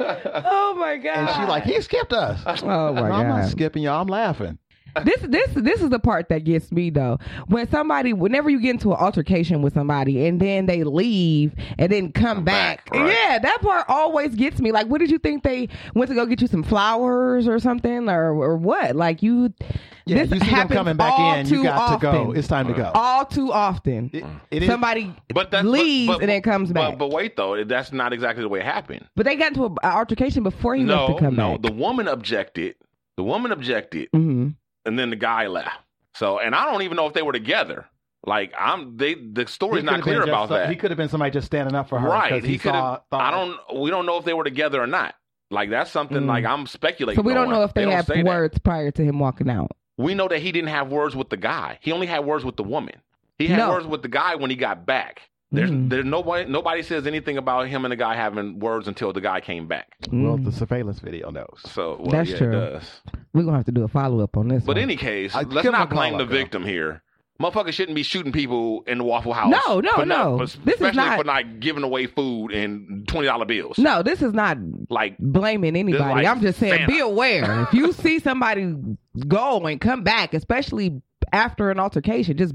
[0.01, 1.17] oh my god!
[1.17, 2.41] And she like, he skipped us.
[2.63, 3.13] Oh my god!
[3.13, 4.01] I'm not skipping y'all.
[4.01, 4.59] I'm laughing.
[5.05, 7.19] This this this is the part that gets me though.
[7.47, 11.91] When somebody, whenever you get into an altercation with somebody and then they leave and
[11.91, 13.09] then come, back, right.
[13.13, 14.73] yeah, that part always gets me.
[14.73, 18.09] Like, what did you think they went to go get you some flowers or something
[18.09, 18.95] or or what?
[18.97, 19.53] Like you,
[20.07, 22.09] Yeah, this you see them happens coming back all in, you too got to go.
[22.23, 22.37] often.
[22.37, 22.91] It's time to go.
[22.95, 24.11] All too often,
[24.51, 26.93] it is- somebody But that leaves but, but, and then comes back.
[26.93, 29.07] But, but wait though, that's not exactly the way it happened.
[29.17, 31.45] But they got into an altercation before he no, left to come back.
[31.47, 31.59] no.
[31.59, 31.63] back.
[31.63, 32.77] The woman objected.
[33.17, 34.49] The woman objected, hmm
[34.87, 35.77] and then the guy left.
[36.15, 37.87] So, and I don't even know if they were together.
[38.25, 40.69] Like I'm, they the story's He not could've been clear about so- that.
[40.71, 42.43] He could have been somebody just standing up for her, right?
[42.43, 43.03] He, He could saw, have.
[43.13, 43.57] I don't.
[43.81, 45.15] We don't know if they were together or not.
[45.51, 46.27] Like that's something Mm.
[46.27, 47.23] like I'm speculating.
[47.23, 47.53] So we don't on.
[47.53, 48.25] know if they, don't had say that.
[48.25, 49.71] words prior to him walking out.
[49.97, 51.79] We know that he didn't have words with the guy.
[51.83, 52.97] He only had words with the woman.
[53.39, 53.71] He had No.
[53.71, 55.23] words with the guy when he got back.
[55.53, 55.89] There's Mhm.
[55.91, 59.41] there's nobody nobody says anything about him and the guy having words until the guy
[59.41, 59.87] came back.
[60.13, 61.61] Well, the surveillance video knows.
[61.67, 62.11] So well, Mm.
[62.11, 62.49] That's yeah, true.
[62.49, 63.01] it does.
[63.33, 64.65] We're gonna have to do a follow up on this.
[64.65, 64.79] But one.
[64.79, 66.39] in any case, I- let's not blame the up, girl.
[66.39, 67.03] victim here.
[67.41, 69.51] Motherfuckers shouldn't be shooting people in the Waffle House.
[69.51, 70.39] No, no, for not- no.
[70.47, 73.79] for- This is not- for not giving away food and twenty dollar bills.
[73.79, 74.57] No, this is not
[74.91, 76.03] Like blaming anybody.
[76.03, 76.87] like I'm just saying, Santa.
[76.93, 77.63] be aware.
[77.63, 78.75] if you see somebody
[79.29, 82.55] go and come back, especially after an altercation, just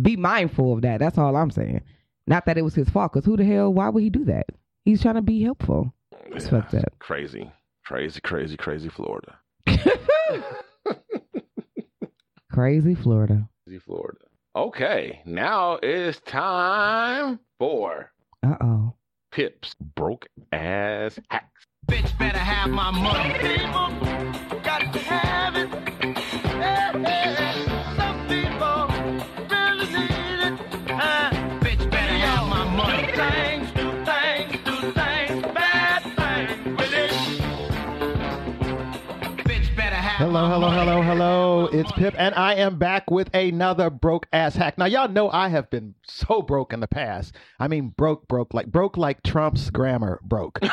[0.00, 0.98] be mindful of that.
[1.00, 1.82] That's all I'm saying.
[2.26, 3.72] Not that it was his fault, because who the hell?
[3.72, 4.46] Why would he do that?
[4.84, 5.92] He's trying to be helpful.
[6.26, 6.84] It's fucked up.
[6.98, 7.50] crazy,
[7.84, 9.36] crazy, crazy, crazy Florida.
[12.52, 13.48] Crazy Florida.
[13.66, 14.18] Crazy Florida.
[14.54, 18.12] Okay, now it's time for
[18.44, 18.92] Uh oh.
[19.30, 21.64] Pips broke ass hacks.
[21.86, 23.32] Bitch better have my money.
[41.12, 41.66] Hello.
[41.66, 44.78] It's Pip, and I am back with another broke ass hack.
[44.78, 47.34] Now, y'all know I have been so broke in the past.
[47.60, 50.58] I mean, broke, broke, like broke like Trump's grammar broke.
[50.62, 50.70] but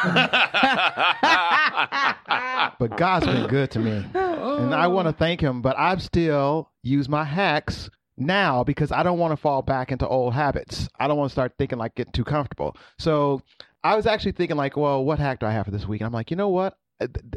[2.96, 5.62] God's been good to me, and I want to thank Him.
[5.62, 10.08] But I've still use my hacks now because I don't want to fall back into
[10.08, 10.88] old habits.
[10.98, 12.78] I don't want to start thinking like getting too comfortable.
[12.98, 13.42] So
[13.84, 16.00] I was actually thinking like, well, what hack do I have for this week?
[16.00, 16.78] And I'm like, you know what?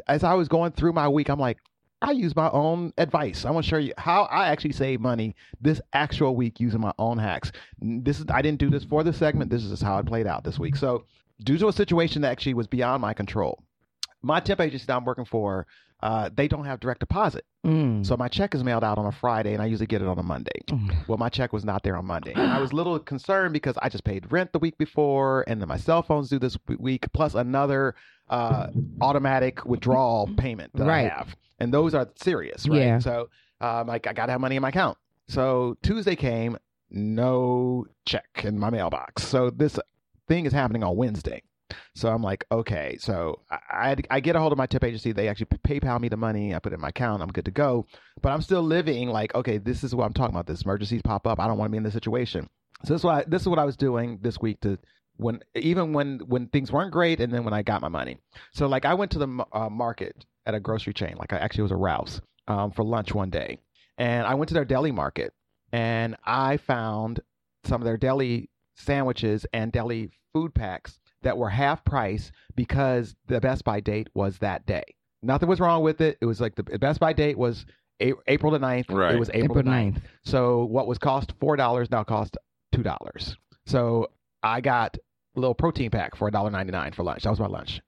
[0.07, 1.57] As I was going through my week, I'm like,
[2.03, 3.45] I use my own advice.
[3.45, 6.93] I want to show you how I actually save money this actual week using my
[6.99, 7.51] own hacks.
[7.81, 9.49] This is I didn't do this for the segment.
[9.49, 10.75] This is just how it played out this week.
[10.75, 11.05] So,
[11.43, 13.63] due to a situation that actually was beyond my control,
[14.21, 15.65] my temp agency that I'm working for,
[16.01, 17.45] uh, they don't have direct deposit.
[17.65, 18.05] Mm.
[18.05, 20.19] So my check is mailed out on a Friday, and I usually get it on
[20.19, 20.59] a Monday.
[21.07, 23.75] Well, my check was not there on Monday, and I was a little concerned because
[23.81, 27.05] I just paid rent the week before, and then my cell phone's due this week,
[27.13, 27.95] plus another
[28.29, 28.67] uh,
[28.99, 31.09] automatic withdrawal payment that Right.
[31.11, 32.79] I have, and those are serious, right?
[32.79, 32.99] Yeah.
[32.99, 33.29] So,
[33.61, 34.97] um, like, I got to have money in my account.
[35.27, 36.57] So Tuesday came,
[36.89, 39.23] no check in my mailbox.
[39.23, 39.79] So this
[40.27, 41.41] thing is happening on Wednesday.
[41.95, 42.97] So I'm like, okay.
[42.99, 45.11] So I, I, I get a hold of my tip agency.
[45.11, 46.53] They actually PayPal me the money.
[46.53, 47.23] I put it in my account.
[47.23, 47.85] I'm good to go.
[48.21, 50.45] But I'm still living like, okay, this is what I'm talking about.
[50.45, 51.39] This emergencies pop up.
[51.39, 52.49] I don't want to be in this situation.
[52.85, 54.77] So this is what I, this is what I was doing this week to
[55.17, 58.17] when even when when things weren't great, and then when I got my money.
[58.53, 61.15] So like I went to the uh, market at a grocery chain.
[61.17, 63.59] Like I actually was a Rouse um, for lunch one day,
[63.97, 65.33] and I went to their deli market,
[65.71, 67.19] and I found
[67.65, 73.39] some of their deli sandwiches and deli food packs that were half price because the
[73.39, 74.83] Best By date was that day.
[75.21, 76.17] Nothing was wrong with it.
[76.21, 77.65] It was like the Best By date was
[78.01, 78.85] A- April the 9th.
[78.89, 79.15] Right.
[79.15, 79.93] It was April, April the 9th.
[79.93, 80.01] 9th.
[80.25, 82.37] So what was cost $4 now cost
[82.75, 83.35] $2.
[83.65, 84.09] So
[84.43, 84.97] I got
[85.35, 87.23] a little protein pack for $1.99 for lunch.
[87.23, 87.81] That was my lunch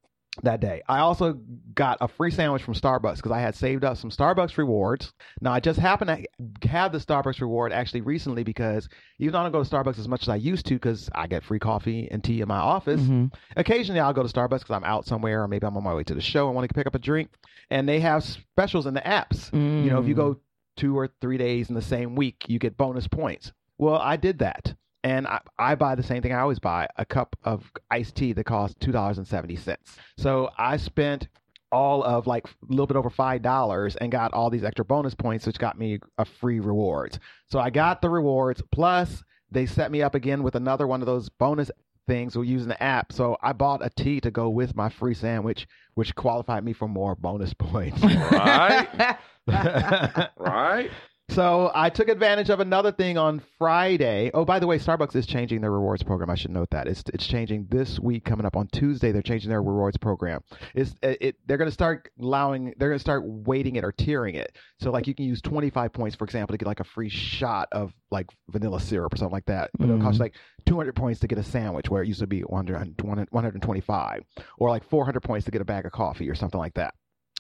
[0.43, 0.82] that day.
[0.89, 1.39] I also
[1.76, 5.14] got a free sandwich from Starbucks because I had saved up some Starbucks rewards.
[5.39, 6.26] Now I just happened
[6.62, 8.89] to have the Starbucks reward actually recently because
[9.20, 11.28] even though I don't go to Starbucks as much as I used to because I
[11.28, 13.34] get free coffee and tea in my office, Mhm.
[13.56, 16.03] occasionally I'll go to Starbucks because I'm out somewhere or maybe I'm on my way
[16.03, 17.30] to the show and want to pick up a drink.
[17.70, 19.53] And they have specials in the apps.
[19.53, 20.38] You know, if you go
[20.76, 23.53] two or three days in the same week, you get bonus points.
[23.78, 24.76] Well, I did that.
[25.06, 28.34] And I, I buy the same thing I always buy a cup of iced tea
[28.34, 29.78] that costs $2.70.
[30.18, 31.28] So I spent
[31.72, 35.45] all of like a little bit over $5 and got all these extra bonus points,
[35.45, 37.20] which got me a free rewards.
[37.51, 41.06] So I got the rewards, plus they set me up again with another one of
[41.06, 41.70] those bonus
[42.08, 43.14] things we're using the app.
[43.14, 46.88] So I bought a tea to go with my free sandwich, which qualified me for
[46.88, 48.01] more bonus points.
[48.01, 49.18] Right.
[50.38, 50.89] right.
[51.30, 54.30] So I took advantage of another thing on Friday.
[54.34, 56.30] Oh, by the way, Starbucks is changing their rewards program.
[56.30, 58.23] I should note that it's it's changing this week.
[58.26, 60.41] Coming up on Tuesday, they're changing their rewards program.
[60.76, 63.91] It's it, it they're going to start allowing they're going to start weighting it or
[63.91, 64.55] tiering it.
[64.80, 67.69] So like you can use 25 points, for example, to get like a free shot
[67.71, 69.71] of like vanilla syrup or something like that.
[69.78, 70.21] But it'll cost Mhm.
[70.21, 70.36] like
[70.67, 73.01] 200 points to get a sandwich where it used to be 100,
[73.32, 74.23] 125,
[74.59, 76.93] or like 400 points to get a bag of coffee or something like that.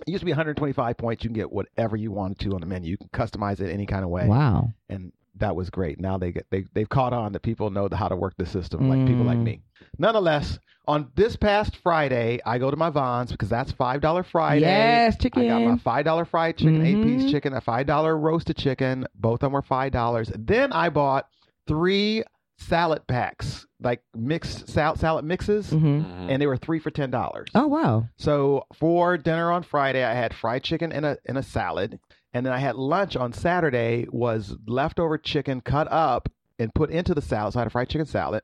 [0.05, 1.23] It used to be 125 points.
[1.23, 2.91] You can get whatever you wanted to on the menu.
[2.91, 4.27] You can customize it any kind of way.
[4.27, 4.73] Wow.
[4.89, 5.99] And that was great.
[5.99, 8.45] Now they get they they've caught on that people know the, how to work the
[8.45, 9.43] system, like people like Mm.
[9.43, 9.61] me.
[9.97, 14.65] Nonetheless, on this past Friday, I go to my Vons because that's five dollar Friday.
[14.65, 15.43] Yes, chicken.
[15.43, 17.31] I got my five dollar fried chicken, eight piece Mhm.
[17.31, 19.05] chicken, a five dollar roasted chicken.
[19.15, 20.31] Both of them were five dollars.
[20.37, 21.27] Then I bought
[21.67, 22.23] three
[22.57, 26.29] salad packs, like mixed sal- salad mixes, Mhm.
[26.29, 27.49] and they were three for ten dollars.
[27.53, 28.07] Oh wow.
[28.17, 31.99] So for dinner on Friday, I had fried chicken and a and a salad,
[32.33, 37.13] and then I had lunch on Saturday was leftover chicken cut up and put into
[37.13, 37.53] the salad.
[37.53, 38.41] So I had a fried chicken salad,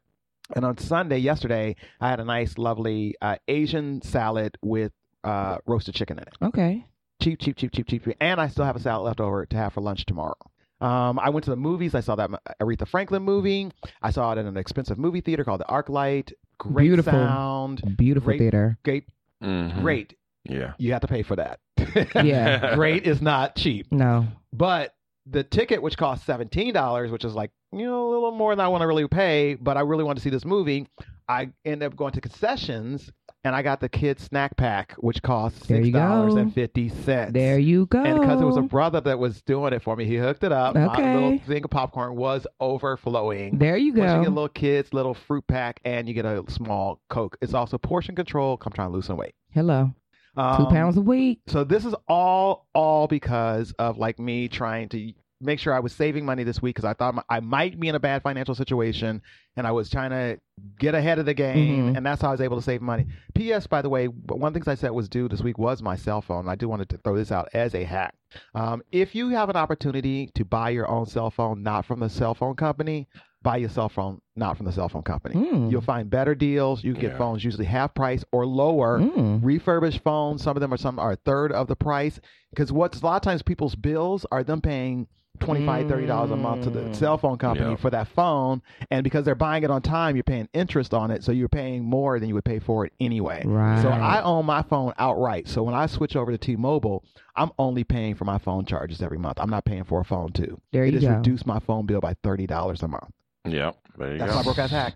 [0.55, 4.91] and on Sunday yesterday, I had a nice, lovely uh, Asian salad with
[5.24, 6.34] uh, roasted chicken in it.
[6.41, 6.86] Okay.
[7.22, 8.18] Cheap, cheap, cheap, cheap, cheap, cheap.
[8.20, 10.34] And I still have a salad left over to have for lunch tomorrow.
[10.82, 11.94] Um, I went to the movies.
[11.96, 12.30] I saw that
[12.62, 13.72] Aretha Franklin movie.
[14.02, 16.34] I saw it in an expensive movie theater called the ArcLight.
[16.58, 17.14] Great Beautiful.
[17.14, 17.98] sound.
[17.98, 18.78] Beautiful great, theater.
[18.84, 19.06] Great,
[19.44, 19.82] Mhm.
[19.82, 20.18] great.
[20.44, 20.74] Yeah.
[20.78, 21.60] You have to pay for that.
[22.26, 22.76] Yeah.
[22.76, 23.92] great is not cheap.
[23.92, 24.28] No.
[24.54, 24.94] But
[25.26, 28.64] the ticket, which cost seventeen dollars, which is like you know a little more than
[28.64, 30.88] I want to really pay, but I really want to see this movie.
[31.30, 33.10] I end up going to concessions,
[33.46, 36.00] and I got the kids snack pack, which cost six you go.
[36.00, 36.90] dollars and fifty.
[36.90, 38.04] There you go.
[38.04, 40.52] And because it was a brother that was doing it for me, he hooked it
[40.52, 40.76] up.
[40.76, 41.02] Okay.
[41.02, 43.58] My little thing of popcorn was overflowing.
[43.58, 44.18] There you Once go.
[44.18, 47.38] you get a little kids, little fruit pack, and you get a small Coke.
[47.42, 48.60] It's also portion control.
[48.66, 49.36] I'm trying to lose some weight.
[49.52, 49.94] Hello.
[50.36, 51.40] Two Um, pounds a week.
[51.48, 55.94] So this is all all because of like me trying to make sure I was
[55.94, 58.56] saving money this week because I thought my, I might be in a bad financial
[58.56, 59.22] situation
[59.58, 60.39] and I was trying to
[60.80, 61.98] get ahead of the game Mhm.
[61.98, 63.08] and that's how I was able to save money.
[63.34, 63.68] P.S.
[63.68, 65.96] By the way, one of the things I said was due this week was my
[65.96, 66.48] cell phone.
[66.48, 68.14] I do want to throw this out as a hack.
[68.56, 72.10] Um, if you have an opportunity to buy your own cell phone, not from the
[72.10, 73.08] cell phone company,
[73.44, 75.34] buy your cell phone not from the cell phone company.
[75.36, 75.72] Mm.
[75.72, 76.84] You'll find better deals.
[76.84, 77.18] You get Yeah.
[77.18, 79.00] phones usually half price or lower.
[79.00, 79.39] Mm.
[79.44, 82.20] Refurbished phones, some of them are some are a third of the price.
[82.52, 85.08] Because what's a lot of times people's bills are them paying
[85.42, 86.96] 25 30 dollars a month to the Mm.
[86.96, 87.76] cell phone company Yeah.
[87.76, 91.24] for that phone and because they're buying it on time you're paying interest on it
[91.24, 93.82] so you're paying more than you would pay for it anyway Right.
[93.82, 97.04] so i own my phone outright so when i switch over to t-mobile
[97.36, 100.32] i'm only paying for my phone charges every month i'm not paying for a phone
[100.32, 101.16] too There it you has go.
[101.18, 103.12] reduced my phone bill by $30 a month
[103.46, 103.76] Yep.
[103.98, 104.38] There you that's go.
[104.38, 104.96] my broke ass hack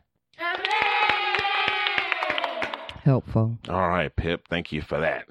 [3.04, 3.58] Helpful.
[3.70, 4.48] All right, Pip.
[4.50, 5.26] Thank you for that.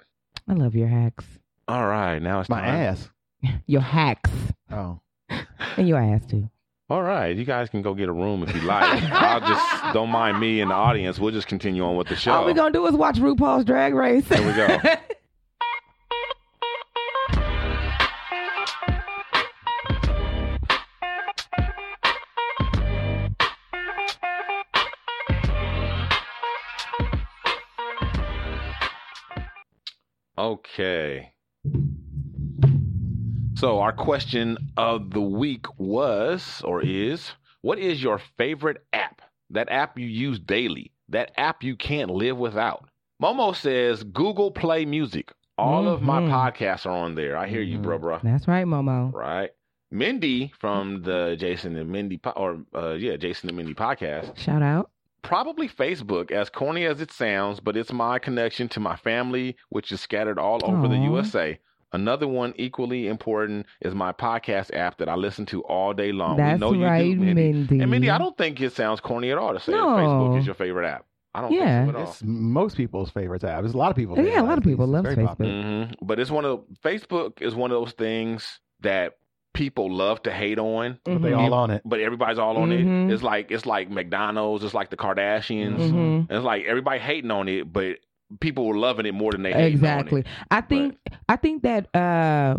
[0.49, 1.25] I love your hacks.
[1.67, 2.75] All right, now it's my time.
[2.75, 3.11] ass
[3.67, 4.31] Your hacks.
[4.71, 5.01] oh
[5.77, 6.49] And your ass too.
[6.91, 9.03] All right, you guys can go get a room if you like.
[9.11, 11.19] I'll just don't mind me in the audience.
[11.19, 12.33] We'll just continue on with the show.
[12.33, 14.29] All we're gonna do is watch RuPaul's Drag Race.
[14.29, 14.79] Here we go.
[30.37, 31.33] Okay.
[33.57, 37.31] So our question of the week was or is
[37.63, 39.23] what is your favorite app?
[39.51, 40.91] That app you use daily.
[41.09, 42.89] That app you can't live without.
[43.23, 45.33] Momo says Google Play Music.
[45.57, 46.31] All of my Mhm.
[46.31, 47.37] podcasts are on there.
[47.37, 48.19] I hear you, bro, bro.
[48.25, 49.13] That's right, Momo.
[49.13, 49.51] Right.
[49.93, 54.37] Mindy from the Jason and Mindy po- or uh, yeah, Jason and Mindy podcast.
[54.37, 54.91] Shout out.
[55.23, 59.93] Probably Facebook, as corny as it sounds, but it's my connection to my family, which
[59.93, 61.59] is scattered all over the USA.
[61.95, 66.37] Another one equally important is my podcast app that I listen to all day long.
[66.37, 67.53] That's we know you right, do, Mindy.
[67.53, 67.81] Mindy.
[67.81, 69.87] And Mindy, I don't think it sounds corny at all to say No.
[69.87, 71.07] Facebook is your favorite app.
[71.37, 71.85] I don't Yeah.
[71.85, 72.11] think so at all.
[72.13, 74.87] it's most people's favorite app it's a lot of people Yeah, a lot of people
[74.87, 75.37] love Facebook.
[75.89, 79.15] hmm But it's one of Facebook is one of those things that
[79.53, 80.99] people love to hate on.
[81.05, 83.09] but they all on it But everybody's all on Mhm.
[83.09, 83.15] it.
[83.15, 84.63] It's like it's like McDonald's.
[84.65, 85.79] It's like the Kardashians.
[85.91, 86.27] Mhm.
[86.31, 87.99] It's like everybody hating on it, but
[88.41, 90.21] people were loving it more than they Exactly.
[90.21, 90.27] it.
[90.51, 92.59] I think I think that uh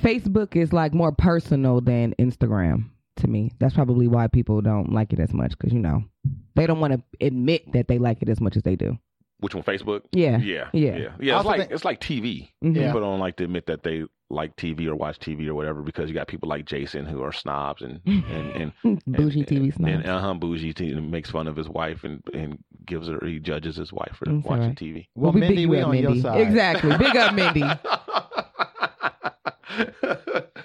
[0.00, 3.52] Facebook is like more personal than Instagram to me.
[3.58, 6.04] That's probably why people don't like it as much because you know
[6.56, 8.98] they don't want to admit that they like it as much as they do.
[9.42, 9.64] Which one?
[9.64, 10.02] Facebook.
[10.12, 10.38] Yeah.
[10.38, 10.68] Yeah.
[10.72, 10.96] Yeah.
[10.96, 11.08] Yeah.
[11.20, 11.36] Yeah.
[11.36, 12.48] It's like think- it's like TV.
[12.64, 12.74] Mhm.
[12.74, 16.08] People don't like to admit that they like TV or watch TV or whatever because
[16.08, 19.92] you got people like Jason who are snobs and and and Bougie TV and, snobs.
[19.92, 23.18] and uh huh bougie TV and makes fun of his wife and and gives her
[23.26, 24.76] he judges his wife for That's watching right.
[24.76, 25.06] TV.
[25.16, 26.96] well we mindy big we you up, on your side Exactly.
[26.96, 27.62] Big up, Mindy.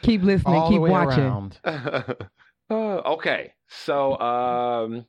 [0.02, 0.56] Keep listening.
[0.56, 1.52] All the keep way watching.
[2.70, 5.06] Uh, okay, so um,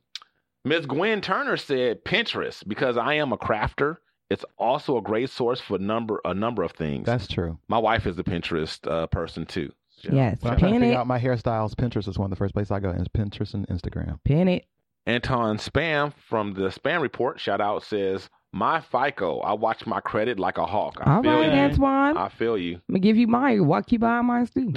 [0.69, 0.85] Ms.
[0.85, 3.97] Gwen Turner said Pinterest because I am a crafter.
[4.29, 7.07] It's also a great source for number a number of things.
[7.07, 7.57] That's true.
[7.67, 9.71] My wife is a Pinterest uh, person too.
[9.89, 10.37] So- Yes.
[10.41, 12.69] When I'm trying to figure out my hairstyles, Pinterest is one of the first places
[12.69, 12.89] I go.
[12.89, 14.19] And it's Pinterest and Instagram.
[14.23, 14.65] Pin it.
[15.07, 19.39] Anton Spam from the Spam Report shout out says my FICO.
[19.39, 20.97] I watch my credit like a hawk.
[21.01, 21.59] I All feel right, you.
[21.59, 22.17] Antoine.
[22.17, 22.75] I feel you.
[22.75, 23.67] I'm gonna give you mine.
[23.67, 24.71] What keep buying mine too?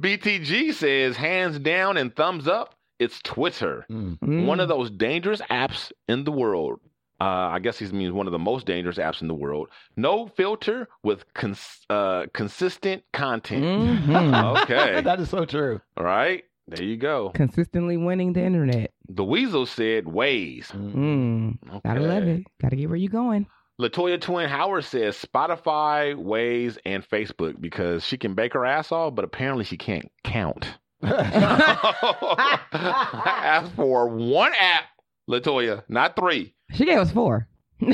[0.00, 2.74] BTG says hands down and thumbs up.
[2.98, 4.46] It's Twitter, Mm.
[4.46, 6.80] one of those dangerous apps in the world.
[7.20, 9.68] Uh, I guess he means one of the most dangerous apps in the world.
[9.96, 13.64] No filter with cons- uh, consistent content.
[13.64, 14.62] Mhm.
[14.62, 15.80] Okay, that is so true.
[15.96, 16.44] all right.
[16.66, 17.30] There you go.
[17.34, 18.92] Consistently winning the internet.
[19.08, 20.66] The Weasel said Waze.
[20.72, 21.82] Mm.
[21.82, 22.44] Gotta love it.
[22.60, 23.46] Gotta get where you going.
[23.80, 29.14] Latoya Twin Howard says Spotify, Waze, and Facebook because she can bake her ass off,
[29.14, 30.66] but apparently she can't count.
[31.02, 32.60] I
[33.24, 34.84] asked for one app,
[35.30, 36.54] Latoya, not three.
[36.72, 37.46] She gave us four.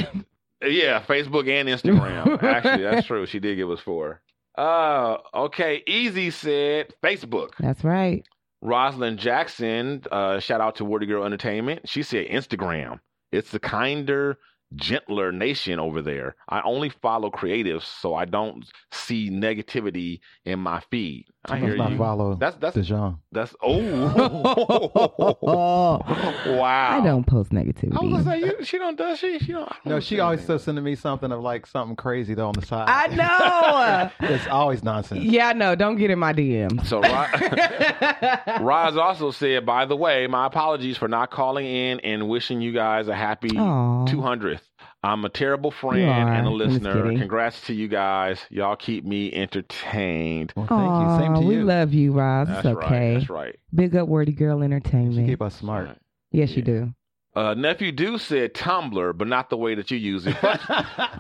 [0.67, 2.43] Yeah, Facebook and Instagram.
[2.43, 3.27] Actually, that's true.
[3.27, 4.23] She did give us four.
[4.57, 5.83] Uh, okay.
[5.87, 7.51] Easy said Facebook.
[7.59, 8.25] That's right.
[8.65, 11.87] Rosalind Jackson, uh, shout out to Wordy Girl Entertainment.
[11.87, 12.99] She said Instagram.
[13.31, 14.39] It's the kinder,
[14.77, 16.35] gentler nation over there.
[16.49, 21.27] I only follow creatives, so I don't see negativity in my feed.
[21.47, 21.99] I I hear must not you.
[21.99, 23.19] follow That's that's Dijon.
[23.33, 23.79] that's oh
[26.47, 27.01] wow.
[27.01, 27.97] I don't post negativity.
[27.97, 29.39] I was gonna say you, she don't does she?
[29.41, 29.69] She don't.
[29.69, 30.45] Don't No, she always anything.
[30.45, 32.89] still sending me something of like something crazy though on the side.
[32.89, 34.11] I know.
[34.35, 35.23] it's always nonsense.
[35.25, 35.75] yeah, I know.
[35.75, 36.85] Don't get in my DM.
[36.87, 42.29] So Ro- Roz also said, by the way, my apologies for not calling in and
[42.29, 44.61] wishing you guys a happy 200th.
[45.05, 47.03] I'm a terrible friend and a I'm just listener.
[47.19, 48.41] Congrats to you guys.
[48.51, 50.53] Y'all keep me entertained.
[50.57, 51.25] Well, thank you.
[51.25, 51.65] Same Aw, to we you.
[51.65, 52.49] love you, Roz.
[52.49, 53.09] That's It's okay.
[53.11, 53.15] right.
[53.19, 53.57] That's right.
[53.75, 55.29] Big up Wordy Girl She Entertainment.
[55.29, 55.97] keep us smart.
[56.33, 56.95] yes, you do.
[57.37, 60.35] Uh, nephew Deuce said Tumblr, but not the way that you use it.
[60.39, 60.61] Fuck,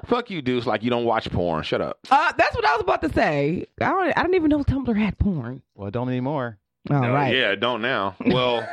[0.07, 0.64] fuck you, Deuce.
[0.64, 1.64] Like you don't watch porn.
[1.64, 1.99] Shut up.
[2.09, 3.66] Uh, that's what I was about to say.
[3.80, 4.16] I don't.
[4.16, 5.61] I didn't even know Tumblr had porn.
[5.74, 6.59] Well, don't anymore.
[6.91, 7.35] All Uh, right.
[7.35, 8.14] Yeah, don't now.
[8.26, 8.66] Well,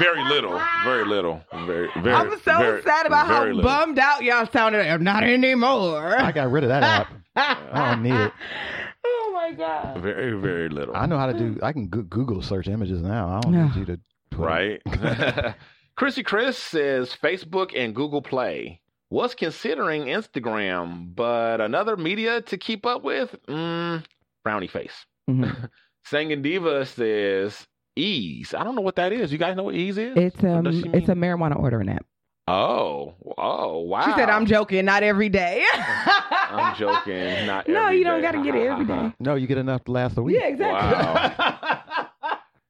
[0.00, 0.60] very little.
[0.84, 1.42] Very little.
[1.64, 2.14] Very, very.
[2.14, 3.62] I was so very- sad about how little.
[3.62, 4.80] bummed out y'all sounded.
[4.86, 6.16] I'm Not anymore.
[6.18, 7.08] I got rid of that app.
[7.36, 8.32] I don't need it.
[9.06, 10.00] oh my god.
[10.02, 10.96] Very, very little.
[10.96, 11.58] I know how to do.
[11.62, 13.28] I can Google search images now.
[13.28, 14.00] I don't need you to.
[14.30, 14.82] Put Right.
[15.96, 18.80] Chrissy Chris says Facebook and Google Play.
[19.08, 23.36] Was considering Instagram, but another media to keep up with?
[23.46, 24.04] Mm,
[24.42, 25.06] brownie face.
[25.30, 25.70] Mhm.
[26.06, 28.54] Singing Diva says Eaze.
[28.54, 29.32] I don't know what that is.
[29.32, 30.16] You guys know what Eaze is?
[30.16, 32.06] It's Or um, it's a marijuana ordering app.
[32.48, 34.04] Oh, oh, wow.
[34.04, 37.46] She said, "I'm joking, not every day." I'm joking.
[37.46, 39.12] Not no, every you don't got to get it every day.
[39.18, 40.36] No, you get enough to last a week.
[40.38, 40.96] Yeah, exactly.
[40.96, 42.08] Wow.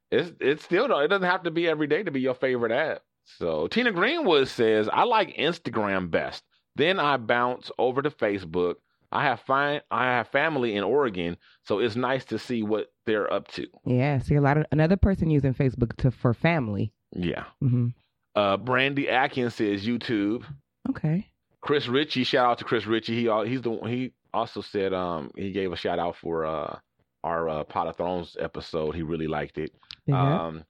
[0.09, 2.71] it's it's still don't it doesn't have to be every day to be your favorite
[2.71, 3.03] app.
[3.37, 6.43] So Tina Greenwood says, I like Instagram best.
[6.75, 8.75] Then I bounce over to Facebook.
[9.11, 13.31] I have fine I have family in Oregon, so it's nice to see what they're
[13.31, 13.65] up to.
[13.85, 16.91] yeah, see a lot of another person using Facebook to for family.
[17.15, 17.45] Yeah.
[17.61, 17.87] hmm
[18.35, 20.43] Uh Brandy Atkins says YouTube.
[20.89, 21.27] Okay.
[21.61, 23.15] Chris Ritchie, shout out to Chris Ritchie.
[23.15, 26.77] He al- he's the he also said um he gave a shout out for uh
[27.23, 28.93] our uh, Pod of Thrones episode.
[28.95, 29.73] He really liked it.
[30.05, 30.45] Yeah.
[30.45, 30.63] Um,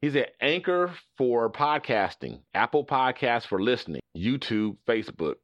[0.00, 5.34] he's an anchor for podcasting, Apple Podcasts for listening, YouTube, Facebook.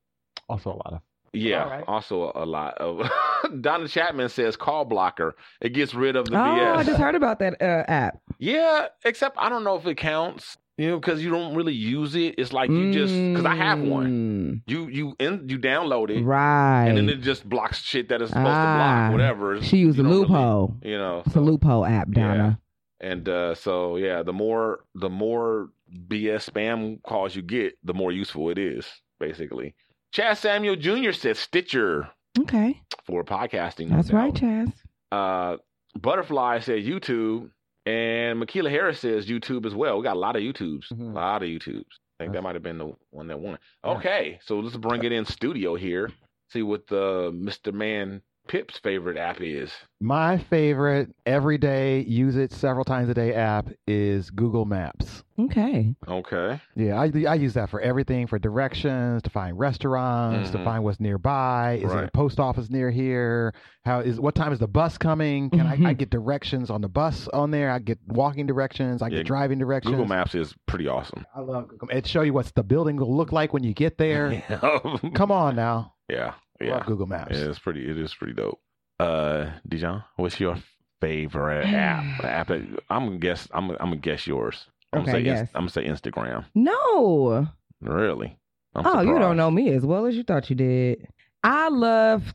[0.48, 1.00] Also a lot of.
[1.38, 1.84] Yeah, right.
[1.86, 3.08] also a, lot of.
[3.60, 5.34] Donna Chapman says call blocker.
[5.60, 6.76] It gets rid of the oh, BS.
[6.76, 8.18] I just heard about that uh, app.
[8.38, 10.56] Yeah, except I don't know if it counts.
[10.78, 12.34] You know, because you don't really use it.
[12.36, 14.62] It's like you just because I have one.
[14.66, 16.84] You you in, you download it, Mm, Right.
[16.88, 19.12] and then it just blocks shit that is supposed Ah, to block.
[19.12, 19.62] Whatever.
[19.62, 20.76] She used a don't really- loophole.
[20.82, 22.58] you know, It's a loophole app, Donna.
[23.00, 25.70] and uh, so yeah, the more the more
[26.08, 28.84] BS spam calls you get, the more useful it is.
[29.18, 29.74] Basically,
[30.12, 31.12] Chad Samuel Jr.
[31.12, 32.80] says Stitcher Okay.
[33.04, 33.88] for podcasting.
[33.88, 34.42] no That's right, doubt.
[34.42, 34.72] Chaz.
[35.12, 35.56] Uh,
[35.98, 37.50] Butterfly says YouTube,
[37.86, 39.96] and Makila Harris says YouTube as well.
[39.98, 41.10] We got a lot of YouTubes, Mm-hmm.
[41.10, 41.84] a lot of YouTubes.
[42.18, 43.58] I think that might have been the one that won.
[43.84, 46.10] Okay, so let's bring it in studio here.
[46.50, 47.72] See what the Mr.
[47.74, 49.72] Man Pip's favorite app is.
[50.00, 55.24] My favorite everyday, use it several times a day app is Google Maps.
[55.38, 55.94] Okay.
[56.06, 56.60] Okay.
[56.74, 60.64] Yeah, I, I use that for everything for directions, to find restaurants, to Mhm.
[60.64, 61.80] find what's nearby.
[61.82, 63.54] Is there a post office near here?
[63.84, 65.48] How is what time is the bus coming?
[65.50, 65.98] Can I, I Mhm.
[65.98, 67.70] get directions on the bus on there?
[67.70, 69.00] I get walking directions.
[69.02, 69.92] I Yeah, get driving directions.
[69.92, 71.24] Google Maps is pretty awesome.
[71.34, 71.88] I love Google.
[71.90, 74.42] It show you what the building will look like when you get there.
[75.14, 75.94] Come on now.
[76.08, 76.76] Yeah, I yeah.
[76.76, 77.36] Love Google Maps.
[77.36, 77.88] Yeah, it's pretty.
[77.88, 78.60] It is pretty dope.
[78.98, 80.56] Uh, Dijon, what's your
[81.00, 82.24] favorite app?
[82.24, 83.48] app that, I'm gonna guess.
[83.52, 83.70] I'm.
[83.72, 84.66] I'm gonna guess yours.
[84.92, 85.22] I'm Okay, gonna say.
[85.24, 85.40] guess.
[85.40, 86.44] Inst- I'm gonna say Instagram.
[86.54, 87.46] No.
[87.80, 88.38] Really?
[88.74, 91.06] I'm oh, you don't know me as well as you thought you did.
[91.42, 92.34] I love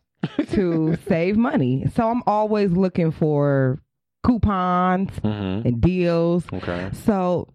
[0.51, 3.79] to save money, so I'm always looking for
[4.23, 5.65] coupons Mhm.
[5.65, 6.45] and deals.
[6.53, 6.89] Okay.
[7.05, 7.47] So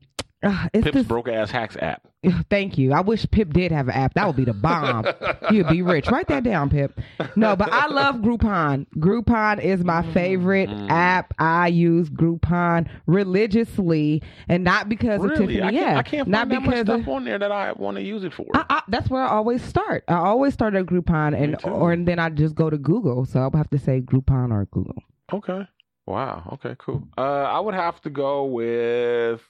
[0.43, 2.03] uh, it's Pip's just broke ass hacks app.
[2.51, 2.93] Thank you.
[2.93, 4.15] I wish Pip did have an app.
[4.15, 5.07] That would be the bomb.
[5.51, 6.09] You'd be rich.
[6.11, 6.99] Write that down, Pip.
[7.37, 8.87] No, but I love Groupon.
[8.97, 10.91] Groupon is my favorite Mm.
[10.91, 11.33] app.
[11.39, 15.61] I use Groupon religiously, and not because of Tiffany.
[15.61, 17.73] I yeah, I can't not find that much because stuff of, on there that I
[17.73, 18.47] want to use it for.
[18.55, 20.05] I, I, that's where I always start.
[20.09, 23.25] I always start at Groupon, and or and then I just go to Google.
[23.25, 24.97] So I'll have to say Groupon or Google.
[25.33, 25.69] Okay.
[26.07, 26.49] Wow.
[26.55, 26.75] Okay.
[26.79, 27.07] Cool.
[27.17, 29.41] Uh, I would have to go with.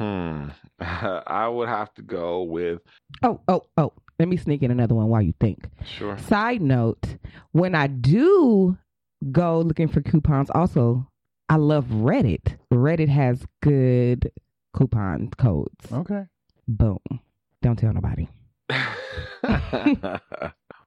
[0.00, 0.48] Hmm.
[0.80, 2.80] I would have to go with.
[3.22, 3.92] Oh, oh, oh.
[4.18, 5.68] Let me sneak in another one while you think.
[5.84, 6.16] Sure.
[6.18, 7.16] Side note,
[7.52, 8.78] when I do
[9.30, 11.06] go looking for coupons, also,
[11.48, 12.56] I love Reddit.
[12.72, 14.30] Reddit has good
[14.74, 15.92] coupon codes.
[15.92, 16.24] Okay.
[16.66, 16.98] Boom.
[17.62, 18.28] Don't tell nobody.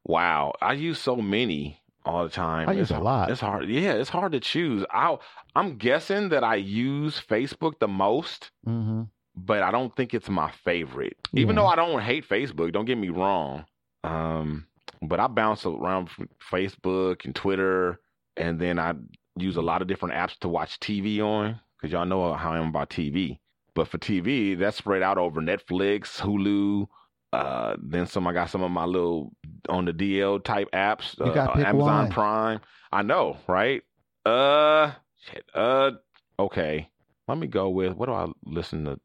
[0.05, 0.53] wow.
[0.61, 2.69] I use so many all the time.
[2.69, 3.29] I use It's a lot.
[3.31, 3.67] It's hard.
[3.69, 4.85] Yeah, it's hard to choose.
[4.91, 5.17] I
[5.55, 9.03] I'm guessing that I use Facebook the most, Mm-hmm.
[9.35, 11.17] but I don't think it's my favorite.
[11.33, 13.65] Even though I don't hate Facebook, don't get me wrong.
[14.03, 14.65] Um,
[15.01, 17.99] but I bounce around from Facebook and Twitter,
[18.37, 18.93] and then I
[19.37, 22.57] use a lot of different apps to watch TV on because y'all know how I
[22.59, 23.39] am about TV.
[23.75, 26.87] But for TV, that's spread out over Netflix, Hulu.
[27.31, 29.31] Uh, then some I got some of my little
[29.67, 31.17] on the DL type apps.
[31.19, 32.11] You uh, gotta pick Amazon one.
[32.11, 32.59] Prime.
[32.91, 33.83] I know, right?
[34.25, 34.91] Uh,
[35.31, 35.43] shit.
[35.53, 35.91] Uh,
[36.39, 36.89] okay.
[37.27, 38.99] Let me go with what do I listen to?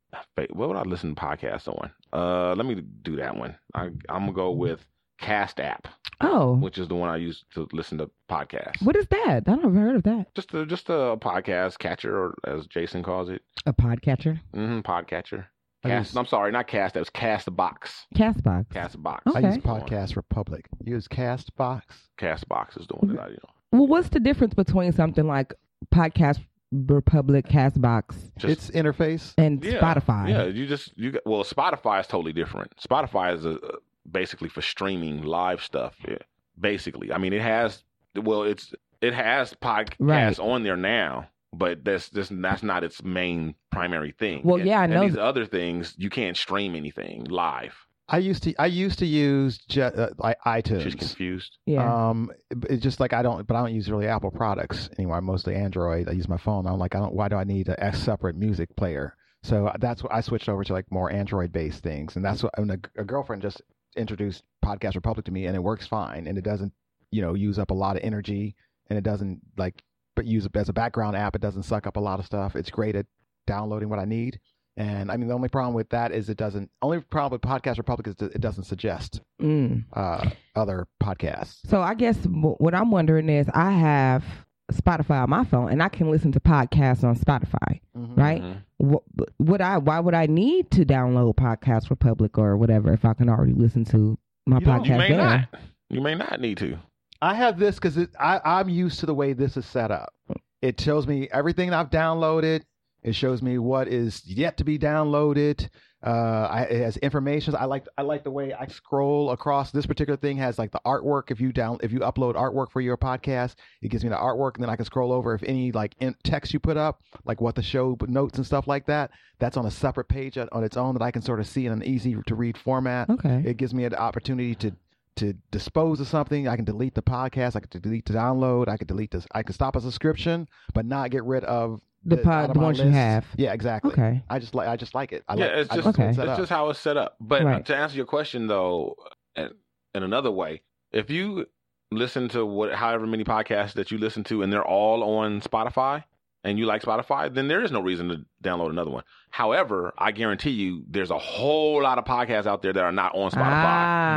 [0.55, 1.91] What would I listen to podcasts on?
[2.13, 3.57] Uh, let me do that one.
[3.75, 4.87] I I'm gonna go with
[5.21, 5.87] Cast app,
[6.23, 8.83] Oh, which is the one I use to listen to podcasts.
[8.83, 9.45] what is that?
[9.47, 10.35] I don't ever heard of that.
[10.35, 14.41] Just a just a podcast catcher, or as Jason calls it, A podcatcher?
[14.55, 15.47] mm-hmm, podcatcher.
[15.85, 16.11] I Cast.
[16.11, 16.95] use- I'm sorry, not cast.
[16.95, 18.07] That was Cast the Box.
[18.15, 18.71] Castbox.
[18.71, 19.23] Cast Box.
[19.35, 20.67] I use Podcast Republic.
[20.83, 21.83] You Use Castbox.
[22.17, 23.17] Cast Box is doing it.
[23.17, 23.51] that I you know.
[23.81, 25.53] Well, what's the difference between something like
[25.93, 26.41] Podcast
[26.73, 29.35] Republic, Castbox, Its interface.
[29.39, 30.29] and Yeah, Spotify?
[30.29, 32.75] Yeah, you just you got well, Spotify is totally different.
[32.77, 33.79] Spotify is a, a-
[34.11, 35.97] basically for streaming live stuff.
[36.09, 36.19] Yeah,
[36.61, 37.85] basically, I mean, it has
[38.17, 40.39] well, it's it has podcasts Right.
[40.39, 44.43] on there now, but that's that's that's not its main primary thing.
[44.45, 47.75] Well, And- yeah, I and know these th- other things you can't stream anything live.
[48.07, 50.83] I used to I used to use ju- uh, like iTunes.
[50.83, 51.57] She's confused.
[51.65, 52.11] Yeah.
[52.11, 52.31] Um,
[52.69, 55.17] it's just like I don't, but I don't use really Apple products anymore.
[55.17, 56.07] I'm mostly Android.
[56.09, 56.67] I use my phone.
[56.67, 57.15] I'm like, I don't.
[57.15, 59.17] Why do I need a, a separate music player?
[59.43, 62.53] So that's what I switched over to like more Android based things, and that's what
[62.59, 63.63] and a, a girlfriend just
[63.97, 66.73] introduced Podcast Republic to me, and it works fine, and it doesn't,
[67.11, 68.55] you know, use up a lot of energy,
[68.91, 69.83] and it doesn't like,
[70.17, 71.35] but use it as a background app.
[71.35, 72.57] It doesn't suck up a lot of stuff.
[72.57, 73.07] It's great at
[73.47, 74.41] downloading what I need.
[74.77, 76.69] And I mean, the only problem with that is it doesn't.
[76.83, 79.85] Only problem with Podcast Republic is it doesn't suggest Mm.
[79.93, 81.59] uh, other podcasts.
[81.69, 84.25] So I guess what I'm wondering is I have
[84.73, 88.17] Spotify on my phone and I can listen to podcasts on Spotify, Mhm.
[88.17, 88.43] right?
[88.83, 89.79] Wh- Would I?
[89.79, 93.85] Why would I need to download Podcast Republic or whatever if I can already listen
[93.87, 95.17] to my You podcast You may there?
[95.19, 95.49] not.
[95.91, 96.79] You may not need to.
[97.25, 100.13] I have this because I'm used to the way this is set up.
[100.61, 102.65] It shows me everything I've downloaded.
[103.03, 105.71] It shows me what is yet to be downloaded.
[106.05, 107.57] Uh, I, it has information.
[107.57, 109.71] I like I like the way I scroll across.
[109.71, 111.31] This particular thing has like the artwork.
[111.31, 114.57] If you down if you upload artwork for your podcast, it gives me the artwork,
[114.57, 117.41] and then I can scroll over if any like in text you put up, like
[117.41, 119.13] what the show notes and stuff like that.
[119.39, 121.65] That's on a separate page on on its own that I can sort of see
[121.65, 123.09] in an easy to read format.
[123.09, 123.43] Okay.
[123.47, 124.77] It gives me an opportunity to
[125.17, 126.49] to dispose of something.
[126.49, 127.57] I can delete the podcast.
[127.57, 128.69] I can delete the download.
[128.69, 129.27] I can delete this.
[129.33, 132.79] I can stop a subscription, but not get rid of The pod- the my ones
[132.79, 133.25] you have.
[133.37, 133.93] Yeah, exactly.
[133.93, 134.23] Okay.
[134.29, 135.25] I just like I just like it.
[135.29, 137.17] I yeah, like, it's I just like the it's just how it's set up.
[137.21, 137.67] But uh, Right.
[137.67, 138.97] to answer your question though,
[139.37, 139.51] in,
[139.95, 140.63] in another way,
[140.93, 141.47] if you
[141.91, 146.03] listen to what however many podcasts that you listen to and they're all on Spotify
[146.45, 149.03] and you like Spotify, then there is no reason to download another one.
[149.31, 153.15] However, I guarantee you there's a whole lot of podcasts out there that are not
[153.15, 153.41] on Spotify.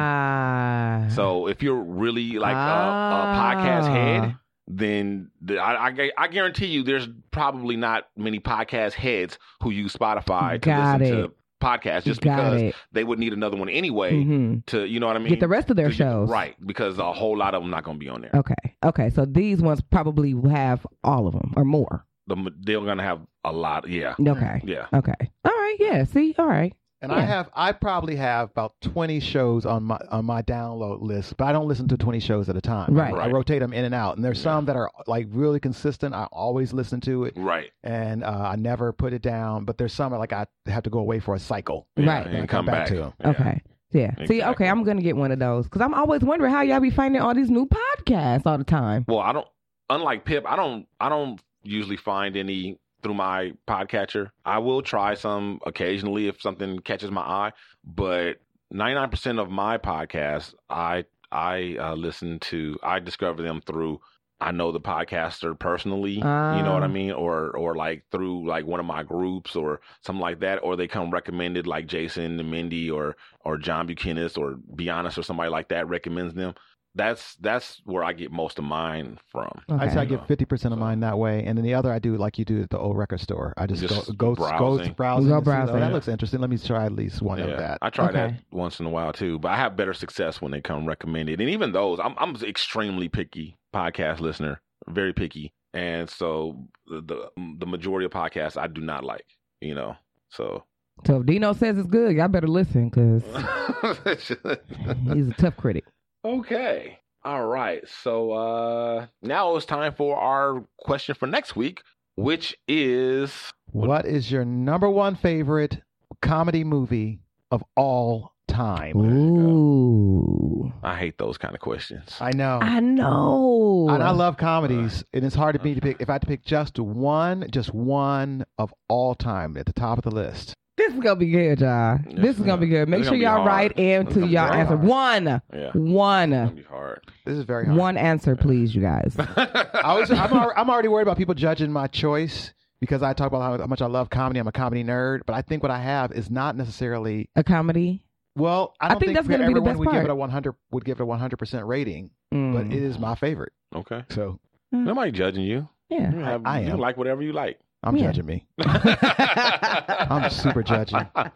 [0.02, 1.08] Ah.
[1.16, 3.94] So if you're really like a, a podcast Ah.
[3.94, 4.36] head,
[4.68, 9.94] then the, I, I, I guarantee you there's probably not many podcast heads who use
[9.96, 11.12] Spotify to listen it.
[11.22, 11.32] to
[11.62, 12.76] podcasts just Got because it.
[12.92, 14.64] they would need another one anyway Mhm.
[14.68, 16.30] to you know what I mean Get the rest of their shows.
[16.30, 18.30] right because a whole lot of them not going to be on there.
[18.36, 18.76] Okay.
[18.86, 19.10] Okay.
[19.10, 22.06] So these ones probably have all of them or more.
[22.28, 23.88] The, they're going to have a lot.
[23.88, 24.16] Yeah.
[24.20, 24.62] Okay.
[24.66, 24.88] Yeah.
[24.94, 25.14] Okay.
[25.46, 25.78] All right.
[25.80, 26.04] Yeah.
[26.04, 26.36] See.
[26.38, 26.74] All right.
[27.00, 31.38] And I have, I probably have about twenty shows on my on my download list,
[31.38, 32.92] but I don't listen to twenty shows at a time.
[32.96, 33.14] Right.
[33.14, 36.16] I rotate them in and out, and there's some that are like really consistent.
[36.16, 37.70] I always listen to it, Right.
[37.84, 39.64] and uh, I never put it down.
[39.64, 42.26] But there's some like I have to go away for a cycle, Right.
[42.26, 42.88] and, And come, come back, back.
[42.88, 43.14] to them.
[43.24, 43.62] Okay.
[43.92, 44.16] Yeah.
[44.26, 46.90] See, okay, I'm gonna get one of those because I'm always wondering how y'all be
[46.90, 49.06] finding all these new podcasts all the time.
[49.08, 49.48] Well, I don't.
[49.92, 50.88] Unlike Pip, I don't.
[51.00, 54.30] I don't usually find any through my podcatcher.
[54.46, 57.52] I will try some occasionally if something catches my eye,
[57.84, 58.38] but
[58.72, 62.78] ninety nine percent of my podcasts, I I uh, listen to.
[62.84, 64.00] I discover them through.
[64.40, 66.90] I know the podcaster personally, you know what I Ah.
[66.90, 70.76] mean, or or like through like one of my groups or something like that, or
[70.76, 75.24] they come recommended like Jason and Mindy or or John Buchanan or Be Honest or
[75.24, 76.54] somebody like that recommends them.
[76.98, 79.52] That's that's where I get most of mine from.
[79.70, 82.00] I say I get fifty percent of mine that way, and then the other I
[82.00, 83.54] do like you do at the old record store.
[83.56, 84.88] I just, Just go go browsing.
[84.88, 85.30] go browsing.
[85.30, 86.42] Go and see, oh, that looks interesting.
[86.42, 87.78] Let me try at least one of that.
[87.84, 90.60] I try that once in a while too, but I have better success when they
[90.60, 91.40] come recommended.
[91.40, 97.30] And even those, I'm I'm extremely picky podcast listener, very picky, and so the the,
[97.40, 99.26] mm, the majority of podcasts I do not like.
[99.62, 99.96] You know,
[100.30, 100.64] so
[101.06, 103.24] So if Dino says it's good, y'all better listen because
[105.14, 105.86] he's a tough critic.
[106.28, 107.84] Okay, all right.
[108.04, 111.82] So uh now it's time for our question for next week,
[112.16, 115.82] which is What is your number one favorite
[116.22, 117.20] comedy movie
[117.52, 118.98] of all time?
[118.98, 122.16] Ooh, I hate those kind of questions.
[122.20, 122.60] I know.
[122.62, 123.88] I know.
[123.90, 125.98] And I love comedies, and it's hard to me to pick.
[126.00, 129.98] If I had to pick just one, just one of all time at the top
[129.98, 130.54] of the list.
[130.78, 131.98] This is gonna be good, y'all.
[132.06, 132.88] This is gonna be good.
[132.88, 133.48] Make It's sure y'all hard.
[133.48, 134.78] write It's into gonna y'all answer.
[134.78, 134.88] hard.
[134.88, 135.72] One, Yeah.
[135.74, 137.02] one, It's gonna be hard.
[137.26, 137.78] This is very hard.
[137.78, 139.16] one answer, please, you guys.
[139.20, 143.42] I was, I'm, I'm already worried about people judging my choice because I talk about
[143.42, 144.40] how, how much I love comedy.
[144.40, 147.28] I'm a comedy nerd, but I think what I have is not necessarily.
[147.36, 148.04] A comedy.
[148.36, 150.06] Well, I I don't think that's gonna be the everyone best would give part.
[150.06, 152.54] it a 100 would give it a 100 percent rating, Mm.
[152.54, 153.52] but it is my favorite.
[153.76, 154.04] Okay.
[154.10, 154.40] So
[154.72, 155.68] Nobody judging you.
[155.90, 156.12] Yeah.
[156.12, 156.80] You, have, I you am.
[156.80, 157.58] like whatever you like.
[157.84, 158.08] I'm Yeah.
[158.08, 158.48] judging me.
[158.60, 161.06] I'm super judging.
[161.16, 161.30] My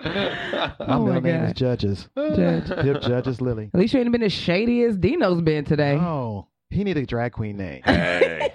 [0.00, 2.08] Oh my middle name is Judges.
[2.16, 2.66] Judge.
[2.68, 3.70] Pip Judges Lilly.
[3.72, 5.94] At least you ain't been as shady as Dino's been today.
[5.96, 7.82] Oh, he need a drag queen name.
[7.84, 8.52] Hey.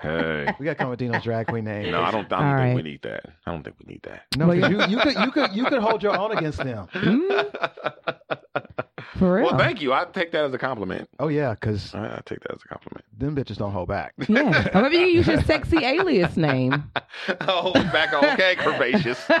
[0.00, 0.54] hey.
[0.58, 1.90] We got to come with Dino's drag queen name.
[1.90, 2.74] No, I don't, I don't All think right.
[2.76, 3.24] we need that.
[3.46, 4.22] I don't think we need that.
[4.36, 6.86] No, Well, 'cause you, you could you could you could hold your own against them.
[6.94, 8.10] Mm-hmm.
[9.18, 9.46] For real.
[9.46, 9.92] Well, thank you.
[9.92, 11.08] I take that as a compliment.
[11.18, 13.04] Oh yeah, because I, I take that as a compliment.
[13.16, 14.14] them bitches don't hold back.
[14.28, 14.68] Yeah.
[14.74, 16.84] Or maybe you use your sexy alias name.
[17.42, 18.12] oh, back.
[18.12, 19.18] Okay, curvaceous.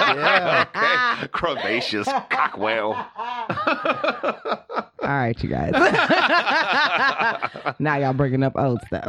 [0.00, 0.66] Yeah.
[0.74, 2.06] okay, curvaceous.
[2.30, 2.94] Cockwell.
[5.02, 5.72] All right, you guys.
[7.78, 9.04] now y'all bringing up old stuff.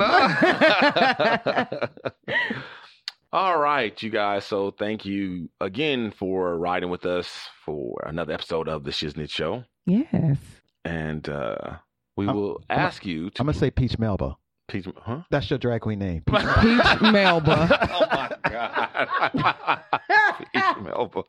[3.33, 4.45] All right, you guys.
[4.45, 9.63] So thank you again for riding with us for another episode of the Shiznit Show.
[9.85, 10.37] Yes.
[10.85, 11.77] And uh,
[12.17, 14.37] we I'm- will I'm- ask you to I'm gonna say Peach Melba.
[14.67, 15.21] Peach, huh?
[15.29, 16.23] That's your drag queen name.
[16.25, 17.67] Peach Peach Melba.
[17.91, 19.79] oh my god.
[20.53, 21.23] Peach Melba.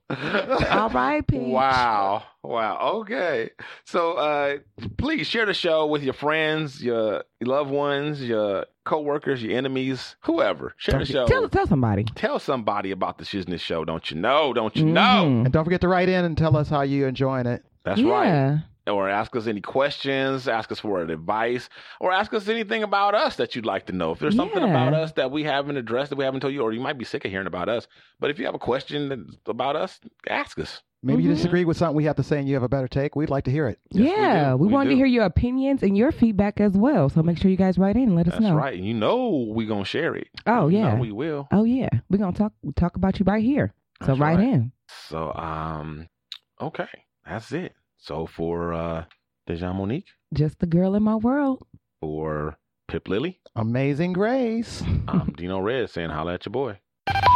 [0.71, 1.41] All right, Peach.
[1.41, 2.23] Wow.
[2.45, 2.79] Wow.
[3.01, 3.51] Okay.
[3.85, 4.59] So uh
[4.97, 10.75] please share the show with your friends, your loved ones, your coworkers, your enemies, whoever.
[10.77, 11.27] Share the show.
[11.27, 12.05] Tell, tell somebody.
[12.15, 14.53] Tell somebody about the Shiznit show, don't you know?
[14.53, 14.93] Don't you Mhm.
[14.93, 15.25] know?
[15.45, 17.65] And don't forget to write in and tell us how you're enjoying it.
[17.85, 18.11] That's yeah.
[18.11, 18.63] right.
[18.89, 21.69] Or ask us any questions, ask us for advice,
[22.01, 24.11] or ask us anything about us that you'd like to know.
[24.11, 26.73] If there's something about us that we haven't addressed, that we haven't told you, or
[26.73, 27.87] you might be sick of hearing about us,
[28.19, 30.83] but if you have a question about us, ask us.
[31.05, 31.35] Maybe you Mhm.
[31.37, 33.15] disagree with something we have to say and you have a better take.
[33.15, 33.79] We'd like to hear it.
[33.93, 34.51] Yes, yeah.
[34.51, 34.57] do.
[34.57, 37.09] We, We wanted to hear your opinions and your feedback as well.
[37.09, 38.49] So make sure you guys write in and let us know.
[38.55, 38.77] That's right.
[38.79, 40.29] You know we're gonna share it.
[40.47, 40.99] Oh, You know yeah.
[41.01, 41.47] we will.
[41.53, 41.89] Oh yeah.
[42.09, 43.75] We're gonna talk talk about you right here.
[44.03, 44.49] So That's write right.
[44.49, 44.73] in.
[45.09, 46.07] So um
[46.61, 46.87] okay.
[47.27, 47.75] That's it.
[47.99, 49.05] So for uh
[49.49, 51.67] Dejan Monique, Just the girl in my world.
[52.01, 52.57] for
[52.89, 54.83] Pip Lilly, Amazing Grace.
[55.09, 56.79] I'm Dino Red saying holla at your boy.